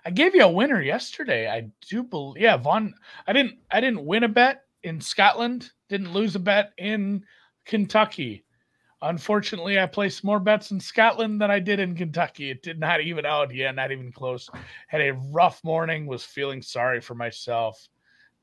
I 0.05 0.11
gave 0.11 0.35
you 0.35 0.43
a 0.43 0.51
winner 0.51 0.83
yesterday. 0.83 1.49
I 1.49 1.69
do 1.89 2.03
believe. 2.03 2.43
Yeah, 2.43 2.57
Vaughn. 2.57 2.95
I 3.27 3.33
didn't. 3.33 3.59
I 3.71 3.81
didn't 3.81 4.05
win 4.05 4.25
a 4.25 4.29
bet 4.29 4.65
in 4.83 5.01
Scotland. 5.01 5.71
Didn't 5.89 6.13
lose 6.13 6.35
a 6.35 6.41
bet 6.41 6.73
in 6.79 7.25
Kentucky. 7.65 8.45
Unfortunately, 9.01 9.79
I 9.79 9.87
placed 9.87 10.25
more 10.25 10.41
bets 10.41 10.71
in 10.71 10.81
Scotland 10.81 11.41
than 11.41 11.51
I 11.51 11.59
did 11.59 11.79
in 11.79 11.95
Kentucky. 11.95 12.51
It 12.51 12.63
did 12.63 12.81
not 12.81 13.01
even 13.01 13.25
out. 13.25 13.55
Yeah, 13.55 13.71
not 13.71 13.93
even 13.93 14.11
close. 14.11 14.51
Had 14.89 15.03
a 15.03 15.15
rough 15.31 15.63
morning. 15.63 16.07
Was 16.07 16.25
feeling 16.25 16.63
sorry 16.63 17.01
for 17.01 17.15
myself 17.15 17.89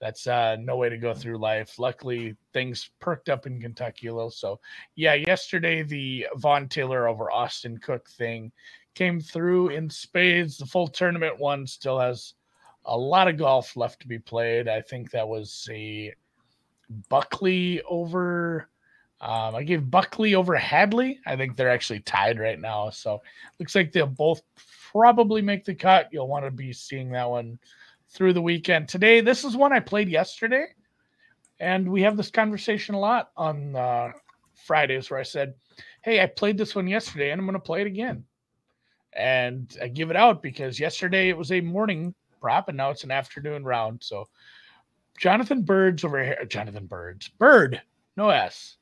that's 0.01 0.25
uh, 0.25 0.57
no 0.59 0.77
way 0.77 0.89
to 0.89 0.97
go 0.97 1.13
through 1.13 1.37
life. 1.37 1.77
Luckily, 1.77 2.35
things 2.53 2.89
perked 2.99 3.29
up 3.29 3.45
in 3.45 3.61
Kentucky 3.61 4.07
a 4.07 4.13
little. 4.13 4.31
So, 4.31 4.59
yeah, 4.95 5.13
yesterday 5.13 5.83
the 5.83 6.25
Vaughn 6.37 6.67
Taylor 6.67 7.07
over 7.07 7.31
Austin 7.31 7.77
Cook 7.77 8.09
thing 8.09 8.51
came 8.95 9.21
through 9.21 9.69
in 9.69 9.89
spades. 9.89 10.57
The 10.57 10.65
full 10.65 10.87
tournament 10.87 11.39
one 11.39 11.67
still 11.67 11.99
has 11.99 12.33
a 12.85 12.97
lot 12.97 13.27
of 13.27 13.37
golf 13.37 13.77
left 13.77 14.01
to 14.01 14.07
be 14.07 14.17
played. 14.17 14.67
I 14.67 14.81
think 14.81 15.11
that 15.11 15.27
was 15.27 15.69
a 15.71 16.13
Buckley 17.07 17.83
over. 17.83 18.67
Um, 19.21 19.53
I 19.53 19.61
gave 19.61 19.91
Buckley 19.91 20.33
over 20.33 20.55
Hadley. 20.55 21.19
I 21.27 21.35
think 21.35 21.55
they're 21.55 21.69
actually 21.69 21.99
tied 21.99 22.39
right 22.39 22.59
now. 22.59 22.89
So, 22.89 23.21
looks 23.59 23.75
like 23.75 23.91
they'll 23.91 24.07
both 24.07 24.41
probably 24.91 25.43
make 25.43 25.63
the 25.63 25.75
cut. 25.75 26.09
You'll 26.11 26.27
want 26.27 26.43
to 26.45 26.49
be 26.49 26.73
seeing 26.73 27.11
that 27.11 27.29
one 27.29 27.59
through 28.11 28.33
the 28.33 28.41
weekend. 28.41 28.89
Today, 28.89 29.21
this 29.21 29.43
is 29.43 29.55
one 29.55 29.71
I 29.71 29.79
played 29.79 30.09
yesterday, 30.09 30.67
and 31.59 31.89
we 31.89 32.01
have 32.01 32.17
this 32.17 32.29
conversation 32.29 32.93
a 32.93 32.99
lot 32.99 33.31
on 33.37 33.75
uh, 33.75 34.11
Fridays 34.65 35.09
where 35.09 35.19
I 35.19 35.23
said, 35.23 35.53
"Hey, 36.01 36.21
I 36.21 36.25
played 36.25 36.57
this 36.57 36.75
one 36.75 36.87
yesterday, 36.87 37.31
and 37.31 37.39
I'm 37.39 37.47
going 37.47 37.53
to 37.53 37.59
play 37.59 37.81
it 37.81 37.87
again." 37.87 38.25
And 39.13 39.75
I 39.81 39.87
give 39.87 40.09
it 40.09 40.15
out 40.15 40.41
because 40.41 40.79
yesterday 40.79 41.29
it 41.29 41.37
was 41.37 41.51
a 41.51 41.61
morning 41.61 42.13
prop, 42.39 42.67
and 42.67 42.77
now 42.77 42.91
it's 42.91 43.03
an 43.03 43.11
afternoon 43.11 43.63
round. 43.63 44.03
So, 44.03 44.27
Jonathan 45.17 45.63
Byrds 45.63 46.03
over 46.03 46.23
here, 46.23 46.45
Jonathan 46.45 46.87
Byrds, 46.87 47.29
Bird, 47.29 47.81
no 48.17 48.29
S, 48.29 48.77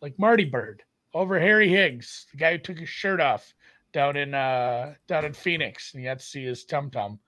like 0.00 0.18
Marty 0.18 0.44
Bird 0.44 0.82
over 1.12 1.38
Harry 1.38 1.68
Higgs, 1.68 2.26
the 2.32 2.38
guy 2.38 2.52
who 2.52 2.58
took 2.58 2.78
his 2.78 2.88
shirt 2.88 3.20
off 3.20 3.54
down 3.92 4.16
in 4.16 4.34
uh 4.34 4.94
down 5.06 5.24
in 5.24 5.32
Phoenix, 5.32 5.94
and 5.94 6.02
you 6.02 6.08
had 6.08 6.18
to 6.18 6.24
see 6.24 6.44
his 6.44 6.64
tum 6.64 6.90
tum 6.90 7.20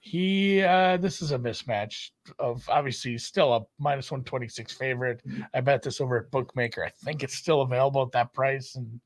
he 0.00 0.62
uh 0.62 0.96
this 0.96 1.20
is 1.20 1.30
a 1.32 1.38
mismatch 1.38 2.10
of 2.38 2.66
obviously 2.70 3.18
still 3.18 3.52
a 3.54 3.60
minus 3.78 4.10
126 4.10 4.72
favorite. 4.72 5.22
I 5.52 5.60
bet 5.60 5.82
this 5.82 6.00
over 6.00 6.16
at 6.16 6.30
bookmaker 6.30 6.82
i 6.82 6.88
think 7.04 7.22
it's 7.22 7.36
still 7.36 7.60
available 7.60 8.02
at 8.02 8.12
that 8.12 8.32
price. 8.32 8.76
And 8.76 8.98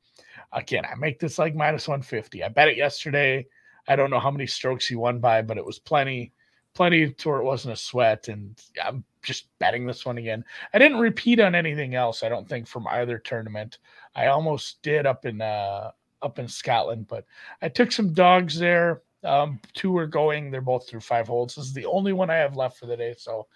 again 0.53 0.85
i 0.91 0.95
make 0.95 1.19
this 1.19 1.37
like 1.39 1.55
minus 1.57 1.89
150 1.89 2.45
i 2.45 2.49
bet 2.49 2.69
it 2.69 2.77
yesterday. 2.77 3.45
I 3.89 3.97
don't 3.97 4.09
know 4.09 4.21
how 4.21 4.31
many 4.31 4.47
strokes 4.47 4.87
he 4.87 4.95
won 4.95 5.19
by 5.19 5.43
but 5.43 5.59
it 5.59 5.67
was 5.67 5.81
plenty 5.81 6.33
plenty 6.75 7.11
to 7.11 7.29
where 7.29 7.39
it 7.39 7.45
wasn't 7.45 7.75
a 7.75 7.77
sweat. 7.77 8.29
And 8.29 8.57
i'm 8.83 9.05
just 9.23 9.49
betting 9.59 9.87
this 9.87 10.07
one 10.07 10.19
again. 10.19 10.45
I 10.75 10.79
didn't 10.79 10.99
repeat 10.99 11.41
on 11.41 11.57
anything 11.57 11.97
else 11.97 12.23
i 12.23 12.29
don't 12.29 12.49
think 12.49 12.69
from 12.69 12.87
either 12.87 13.19
tournament. 13.19 13.79
I 14.15 14.29
almost 14.29 14.81
did 14.83 15.07
up 15.07 15.27
in 15.27 15.41
uh 15.43 15.91
up 16.23 16.39
in 16.39 16.49
scotland 16.49 17.07
but 17.07 17.27
i 17.61 17.69
took 17.69 17.93
some 17.93 18.15
dogs 18.15 18.59
there 18.59 19.03
um, 19.25 19.61
two 19.73 19.97
are 19.97 20.07
going. 20.07 20.51
They're 20.51 20.61
both 20.61 20.89
through 20.89 21.01
five 21.01 21.29
holes. 21.29 21.55
This 21.55 21.67
is 21.67 21.73
the 21.73 21.87
only 21.87 22.13
one 22.13 22.31
I 22.31 22.37
have 22.37 22.57
left 22.57 22.79
for 22.79 22.87
the 22.87 22.97
day. 22.97 23.15
So, 23.17 23.47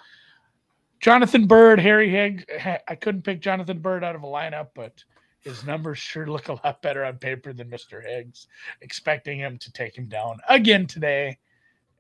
Jonathan 1.01 1.47
Byrd, 1.47 1.79
Harry 1.79 2.11
Higg. 2.11 2.51
I 2.89 2.95
couldn't 2.95 3.23
pick 3.23 3.41
Jonathan 3.41 3.79
Byrd 3.79 4.05
out 4.05 4.17
of 4.17 4.23
a 4.23 4.27
lineup, 4.27 4.69
but 4.75 5.05
his 5.41 5.65
numbers 5.65 5.99
sure 5.99 6.27
look 6.27 6.49
a 6.49 6.55
lot 6.65 6.83
better 6.83 7.05
on 7.05 7.19
paper 7.19 7.53
than 7.53 7.71
Mr. 7.71 8.05
Higgs. 8.05 8.49
Expecting 8.81 9.39
him 9.39 9.59
to 9.59 9.73
take 9.73 9.97
him 9.97 10.07
down 10.07 10.39
again 10.49 10.87
today. 10.87 11.39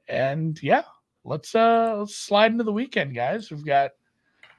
And 0.08 0.60
yeah, 0.62 0.82
let's 1.24 1.54
uh 1.54 1.96
let's 1.98 2.16
slide 2.16 2.52
into 2.52 2.64
the 2.64 2.72
weekend, 2.72 3.14
guys. 3.14 3.50
We've 3.50 3.64
got 3.64 3.92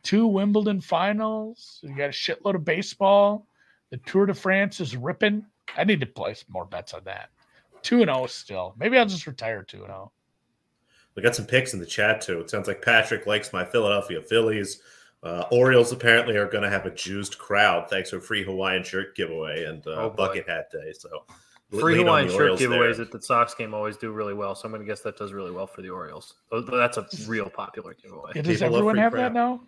two 0.03 0.27
Wimbledon 0.27 0.81
finals. 0.81 1.79
We've 1.83 1.97
got 1.97 2.09
a 2.09 2.13
shitload 2.13 2.55
of 2.55 2.65
baseball. 2.65 3.45
The 3.89 3.97
Tour 3.97 4.27
de 4.27 4.33
France 4.33 4.79
is 4.79 4.95
ripping. 4.95 5.45
I 5.75 5.83
need 5.83 5.99
to 5.99 6.05
place 6.05 6.45
more 6.47 6.65
bets 6.65 6.93
on 6.93 7.03
that. 7.05 7.29
Two 7.83 8.01
and 8.01 8.09
zero 8.09 8.23
oh 8.23 8.27
still. 8.27 8.75
Maybe 8.77 8.97
I'll 8.97 9.05
just 9.05 9.27
retire 9.27 9.63
two 9.63 9.77
and 9.77 9.87
zero. 9.87 10.11
Oh. 10.11 10.11
We 11.15 11.23
got 11.23 11.35
some 11.35 11.45
picks 11.45 11.73
in 11.73 11.79
the 11.79 11.85
chat 11.85 12.21
too. 12.21 12.39
It 12.39 12.49
sounds 12.49 12.67
like 12.67 12.81
Patrick 12.81 13.27
likes 13.27 13.51
my 13.51 13.65
Philadelphia 13.65 14.21
Phillies. 14.21 14.81
Uh, 15.21 15.43
Orioles 15.51 15.91
apparently 15.91 16.37
are 16.37 16.47
going 16.47 16.63
to 16.63 16.69
have 16.69 16.85
a 16.85 16.91
juiced 16.91 17.37
crowd 17.37 17.89
thanks 17.89 18.11
to 18.11 18.17
a 18.17 18.21
free 18.21 18.43
Hawaiian 18.43 18.83
shirt 18.83 19.15
giveaway 19.17 19.65
and 19.65 19.85
uh, 19.85 20.03
oh 20.03 20.09
bucket 20.09 20.47
hat 20.47 20.71
day. 20.71 20.93
So 20.97 21.25
free 21.77 21.97
Hawaiian 21.97 22.29
shirt 22.29 22.53
giveaways 22.53 22.97
there. 22.97 23.05
at 23.05 23.11
the 23.11 23.21
Sox 23.21 23.53
game 23.53 23.73
always 23.73 23.97
do 23.97 24.11
really 24.11 24.33
well. 24.33 24.55
So 24.55 24.65
I'm 24.65 24.71
going 24.71 24.81
to 24.81 24.87
guess 24.87 25.01
that 25.01 25.17
does 25.17 25.33
really 25.33 25.51
well 25.51 25.67
for 25.67 25.81
the 25.81 25.89
Orioles. 25.89 26.35
That's 26.51 26.97
a 26.97 27.05
real 27.27 27.49
popular 27.49 27.95
giveaway. 28.01 28.31
Yeah, 28.35 28.43
does 28.43 28.59
People 28.59 28.77
everyone 28.77 28.97
have 28.97 29.11
crowd. 29.11 29.23
that 29.23 29.33
now? 29.33 29.61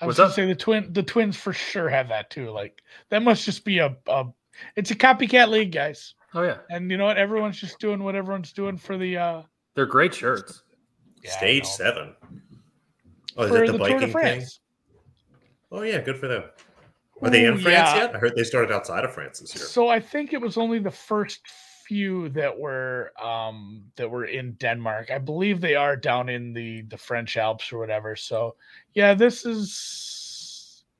I 0.00 0.06
was 0.06 0.16
going 0.16 0.28
to 0.28 0.34
say 0.34 0.46
the 0.46 0.54
twin 0.54 0.92
the 0.92 1.02
Twins 1.02 1.36
for 1.36 1.52
sure 1.52 1.88
have 1.88 2.08
that 2.08 2.30
too. 2.30 2.50
Like 2.50 2.82
that 3.08 3.22
must 3.22 3.44
just 3.44 3.64
be 3.64 3.78
a, 3.78 3.96
a 4.06 4.26
it's 4.76 4.90
a 4.90 4.96
copycat 4.96 5.48
league, 5.48 5.72
guys. 5.72 6.14
Oh 6.34 6.42
yeah. 6.42 6.58
And 6.70 6.90
you 6.90 6.96
know 6.96 7.04
what? 7.04 7.18
Everyone's 7.18 7.58
just 7.58 7.78
doing 7.78 8.02
what 8.02 8.14
everyone's 8.14 8.52
doing 8.52 8.76
for 8.76 8.96
the 8.96 9.16
uh 9.16 9.42
They're 9.74 9.86
great 9.86 10.14
shirts. 10.14 10.62
Yeah, 11.22 11.30
Stage 11.30 11.66
seven. 11.66 12.14
Oh, 13.36 13.44
is 13.44 13.50
for 13.50 13.58
that 13.58 13.66
the, 13.66 13.72
the 13.72 13.78
biking 13.78 14.12
thing? 14.12 14.46
Oh 15.70 15.82
yeah, 15.82 16.00
good 16.00 16.18
for 16.18 16.28
them. 16.28 16.44
Are 17.22 17.30
they 17.30 17.44
in 17.44 17.58
France 17.58 17.90
yeah. 17.94 17.96
yet? 17.96 18.16
I 18.16 18.18
heard 18.18 18.34
they 18.34 18.44
started 18.44 18.72
outside 18.72 19.04
of 19.04 19.14
France 19.14 19.38
this 19.40 19.54
year. 19.54 19.64
So 19.64 19.88
I 19.88 20.00
think 20.00 20.32
it 20.32 20.40
was 20.40 20.56
only 20.56 20.80
the 20.80 20.90
first 20.90 21.40
few 21.86 22.28
that 22.30 22.58
were 22.58 23.12
um 23.22 23.84
that 23.96 24.10
were 24.10 24.24
in 24.24 24.52
Denmark. 24.52 25.10
I 25.10 25.18
believe 25.18 25.60
they 25.60 25.74
are 25.76 25.96
down 25.96 26.28
in 26.28 26.52
the 26.52 26.82
the 26.82 26.96
French 26.98 27.36
Alps 27.36 27.72
or 27.72 27.78
whatever. 27.78 28.16
So 28.16 28.56
yeah, 28.94 29.14
this 29.14 29.46
is 29.46 30.21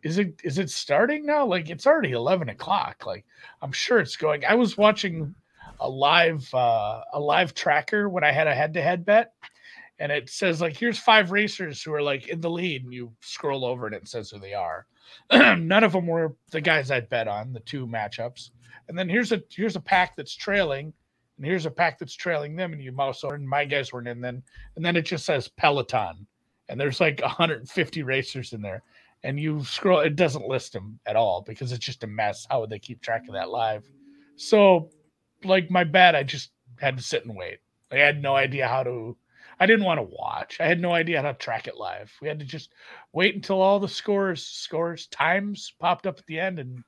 is 0.02 0.18
it 0.18 0.40
is 0.44 0.58
it 0.58 0.70
starting 0.70 1.24
now? 1.24 1.46
Like 1.46 1.70
it's 1.70 1.86
already 1.86 2.12
eleven 2.12 2.48
o'clock. 2.48 3.06
Like 3.06 3.24
I'm 3.60 3.72
sure 3.72 4.00
it's 4.00 4.16
going. 4.16 4.44
I 4.44 4.54
was 4.54 4.76
watching 4.76 5.34
a 5.80 5.88
live 5.88 6.52
uh, 6.54 7.02
a 7.12 7.20
live 7.20 7.54
tracker 7.54 8.08
when 8.08 8.24
I 8.24 8.32
had 8.32 8.46
a 8.46 8.54
head 8.54 8.74
to 8.74 8.82
head 8.82 9.04
bet, 9.04 9.32
and 9.98 10.10
it 10.10 10.28
says 10.28 10.60
like 10.60 10.76
here's 10.76 10.98
five 10.98 11.30
racers 11.30 11.82
who 11.82 11.92
are 11.94 12.02
like 12.02 12.28
in 12.28 12.40
the 12.40 12.50
lead, 12.50 12.84
and 12.84 12.92
you 12.92 13.12
scroll 13.20 13.64
over 13.64 13.86
and 13.86 13.94
it 13.94 14.08
says 14.08 14.30
who 14.30 14.38
they 14.40 14.54
are. 14.54 14.86
None 15.32 15.84
of 15.84 15.92
them 15.92 16.06
were 16.06 16.34
the 16.50 16.60
guys 16.60 16.90
I'd 16.90 17.08
bet 17.08 17.28
on 17.28 17.52
the 17.52 17.60
two 17.60 17.86
matchups, 17.86 18.50
and 18.88 18.98
then 18.98 19.08
here's 19.08 19.32
a 19.32 19.42
here's 19.50 19.76
a 19.76 19.80
pack 19.80 20.16
that's 20.16 20.34
trailing, 20.34 20.92
and 21.36 21.46
here's 21.46 21.66
a 21.66 21.70
pack 21.70 21.98
that's 22.00 22.16
trailing 22.16 22.56
them, 22.56 22.72
and 22.72 22.82
you 22.82 22.90
mouse 22.90 23.22
over, 23.22 23.36
and 23.36 23.48
my 23.48 23.64
guys 23.64 23.92
weren't 23.92 24.08
in 24.08 24.20
then, 24.20 24.42
and 24.74 24.84
then 24.84 24.96
it 24.96 25.02
just 25.02 25.24
says 25.24 25.46
Peloton, 25.46 26.26
and 26.68 26.80
there's 26.80 27.00
like 27.00 27.20
150 27.20 28.02
racers 28.02 28.52
in 28.52 28.62
there 28.62 28.82
and 29.24 29.38
you 29.38 29.64
scroll, 29.64 30.00
it 30.00 30.16
doesn't 30.16 30.46
list 30.46 30.72
them 30.72 30.98
at 31.06 31.16
all 31.16 31.42
because 31.42 31.72
it's 31.72 31.85
just 31.85 32.04
a 32.04 32.06
mess. 32.06 32.46
How 32.50 32.61
would 32.61 32.70
they 32.70 32.78
keep 32.78 33.00
track 33.00 33.22
of 33.28 33.35
that 33.35 33.50
live? 33.50 33.85
So, 34.37 34.90
like 35.44 35.70
my 35.70 35.85
bet, 35.85 36.16
I 36.16 36.22
just 36.22 36.50
had 36.80 36.96
to 36.96 37.02
sit 37.02 37.24
and 37.24 37.37
wait. 37.37 37.58
I 37.90 37.96
had 37.96 38.22
no 38.22 38.35
idea 38.35 38.66
how 38.66 38.82
to 38.82 39.16
I 39.62 39.66
didn't 39.66 39.85
want 39.85 39.98
to 39.98 40.16
watch. 40.18 40.56
I 40.61 40.66
had 40.66 40.80
no 40.80 40.92
idea 40.92 41.22
how 41.22 41.30
to 41.30 41.38
track 41.38 41.68
it 41.68 41.76
live. 41.76 42.12
We 42.20 42.26
had 42.26 42.40
to 42.40 42.44
just 42.44 42.72
wait 43.12 43.37
until 43.37 43.61
all 43.61 43.78
the 43.78 43.88
scores, 43.88 44.44
scores, 44.44 45.06
times 45.06 45.72
popped 45.78 46.04
up 46.04 46.18
at 46.18 46.26
the 46.26 46.40
end, 46.40 46.58
and 46.58 46.82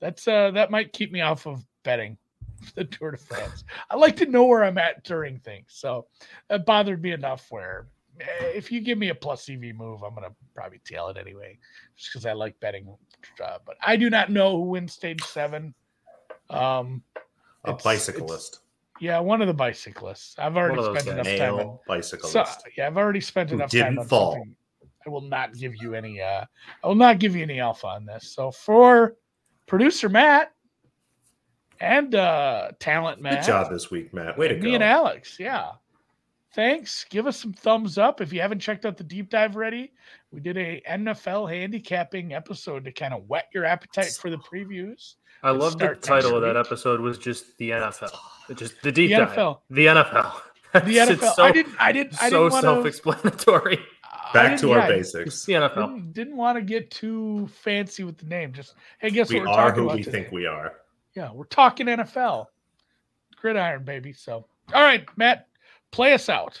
that's 0.00 0.26
uh 0.26 0.50
that 0.52 0.70
might 0.70 0.94
keep 0.94 1.12
me 1.12 1.20
off 1.20 1.46
of 1.46 1.62
betting 1.82 2.16
the 2.74 2.84
Tour 2.84 3.10
de 3.10 3.18
France. 3.18 3.64
I 3.90 3.96
like 3.96 4.16
to 4.16 4.26
know 4.26 4.44
where 4.44 4.64
I'm 4.64 4.78
at 4.78 5.04
during 5.04 5.38
things, 5.40 5.66
so 5.68 6.06
that 6.48 6.64
bothered 6.64 7.02
me 7.02 7.12
enough. 7.12 7.46
Where 7.50 7.88
if 8.20 8.70
you 8.72 8.80
give 8.80 8.98
me 8.98 9.08
a 9.10 9.14
plus 9.14 9.48
EV 9.48 9.74
move, 9.74 10.02
I'm 10.02 10.14
gonna 10.14 10.34
probably 10.54 10.80
tail 10.84 11.08
it 11.08 11.16
anyway, 11.16 11.58
just 11.96 12.12
because 12.12 12.26
I 12.26 12.32
like 12.32 12.58
betting. 12.60 12.86
Uh, 13.42 13.58
but 13.64 13.76
I 13.84 13.96
do 13.96 14.10
not 14.10 14.30
know 14.30 14.56
who 14.56 14.62
wins 14.70 14.92
stage 14.92 15.22
seven. 15.22 15.74
Um, 16.50 17.02
A 17.64 17.70
it's- 17.70 17.82
bicyclist. 17.82 18.60
yeah, 19.00 19.18
one 19.20 19.40
of 19.42 19.48
the 19.48 19.54
bicyclists. 19.54 20.38
I've 20.38 20.56
already 20.56 20.76
One 20.76 20.86
of 20.88 20.94
those 20.94 21.02
spent 21.02 21.18
enough 21.20 21.38
time. 21.38 21.52
on- 21.54 21.56
Male 21.58 21.82
bicyclist. 21.86 22.32
so 22.32 22.44
yeah, 22.76 22.86
I've 22.86 22.96
already 22.96 23.20
spent 23.20 23.50
enough 23.52 23.70
didn't 23.70 23.86
time 23.96 23.98
on 24.00 24.06
fall. 24.06 24.32
something. 24.32 24.56
I 25.06 25.10
will 25.10 25.20
not 25.22 25.54
give 25.54 25.74
you 25.76 25.94
any. 25.94 26.20
uh 26.20 26.44
I 26.82 26.86
will 26.86 26.94
not 26.94 27.18
give 27.18 27.34
you 27.36 27.42
any 27.42 27.60
alpha 27.60 27.86
on 27.86 28.04
this. 28.04 28.32
So 28.34 28.50
for 28.50 29.16
producer 29.66 30.08
Matt 30.08 30.52
and 31.80 32.14
uh 32.14 32.72
talent 32.78 33.20
Matt, 33.20 33.40
Good 33.40 33.46
job 33.46 33.70
this 33.70 33.90
week, 33.90 34.12
Matt. 34.12 34.36
Way 34.36 34.48
to 34.48 34.54
and 34.54 34.62
go. 34.62 34.68
me 34.68 34.74
and 34.74 34.82
Alex, 34.84 35.38
yeah. 35.38 35.72
Thanks. 36.54 37.04
Give 37.10 37.26
us 37.26 37.38
some 37.38 37.52
thumbs 37.52 37.98
up 37.98 38.20
if 38.20 38.32
you 38.32 38.40
haven't 38.40 38.60
checked 38.60 38.86
out 38.86 38.96
the 38.96 39.04
deep 39.04 39.28
dive 39.30 39.54
already. 39.54 39.92
We 40.32 40.40
did 40.40 40.56
a 40.56 40.80
NFL 40.88 41.50
handicapping 41.50 42.32
episode 42.32 42.84
to 42.86 42.92
kind 42.92 43.12
of 43.12 43.28
whet 43.28 43.48
your 43.52 43.64
appetite 43.64 44.16
for 44.20 44.30
the 44.30 44.38
previews. 44.38 45.14
I 45.42 45.50
love 45.50 45.78
the 45.78 45.94
title 45.94 46.34
of 46.36 46.42
that 46.42 46.56
week. 46.56 46.66
episode 46.66 47.00
was 47.00 47.18
just 47.18 47.56
the 47.58 47.70
NFL. 47.70 48.10
Just 48.56 48.80
the 48.82 48.90
deep 48.90 49.10
The 49.10 49.16
dive. 49.18 49.28
NFL. 49.36 49.58
The 49.70 49.86
NFL. 49.86 50.32
The 50.72 50.98
It's 50.98 51.10
NFL. 51.22 51.34
so, 51.34 51.44
I 51.44 51.52
didn't. 51.52 51.74
I 51.78 51.92
didn't. 51.92 52.14
I 52.22 52.28
so 52.28 52.40
didn't 52.44 52.52
want 52.52 52.62
self-explanatory. 52.62 53.78
Back 54.34 54.58
to 54.60 54.72
our 54.72 54.86
basics. 54.86 55.44
The 55.46 55.54
NFL. 55.54 55.74
Didn't, 55.94 56.12
didn't 56.12 56.36
want 56.36 56.56
to 56.56 56.62
get 56.62 56.90
too 56.90 57.48
fancy 57.48 58.04
with 58.04 58.18
the 58.18 58.26
name. 58.26 58.52
Just 58.52 58.74
hey, 58.98 59.08
guess 59.10 59.30
We 59.30 59.40
what 59.40 59.48
we're 59.48 59.54
talking 59.54 59.80
who 59.80 59.84
about 59.86 59.96
we 59.96 60.02
today? 60.02 60.18
think 60.20 60.32
we 60.32 60.44
are. 60.46 60.74
Yeah, 61.14 61.32
we're 61.32 61.44
talking 61.44 61.86
NFL, 61.86 62.46
gridiron, 63.36 63.84
baby. 63.84 64.12
So, 64.12 64.46
all 64.74 64.82
right, 64.82 65.06
Matt, 65.16 65.47
play 65.92 66.12
us 66.12 66.28
out. 66.28 66.60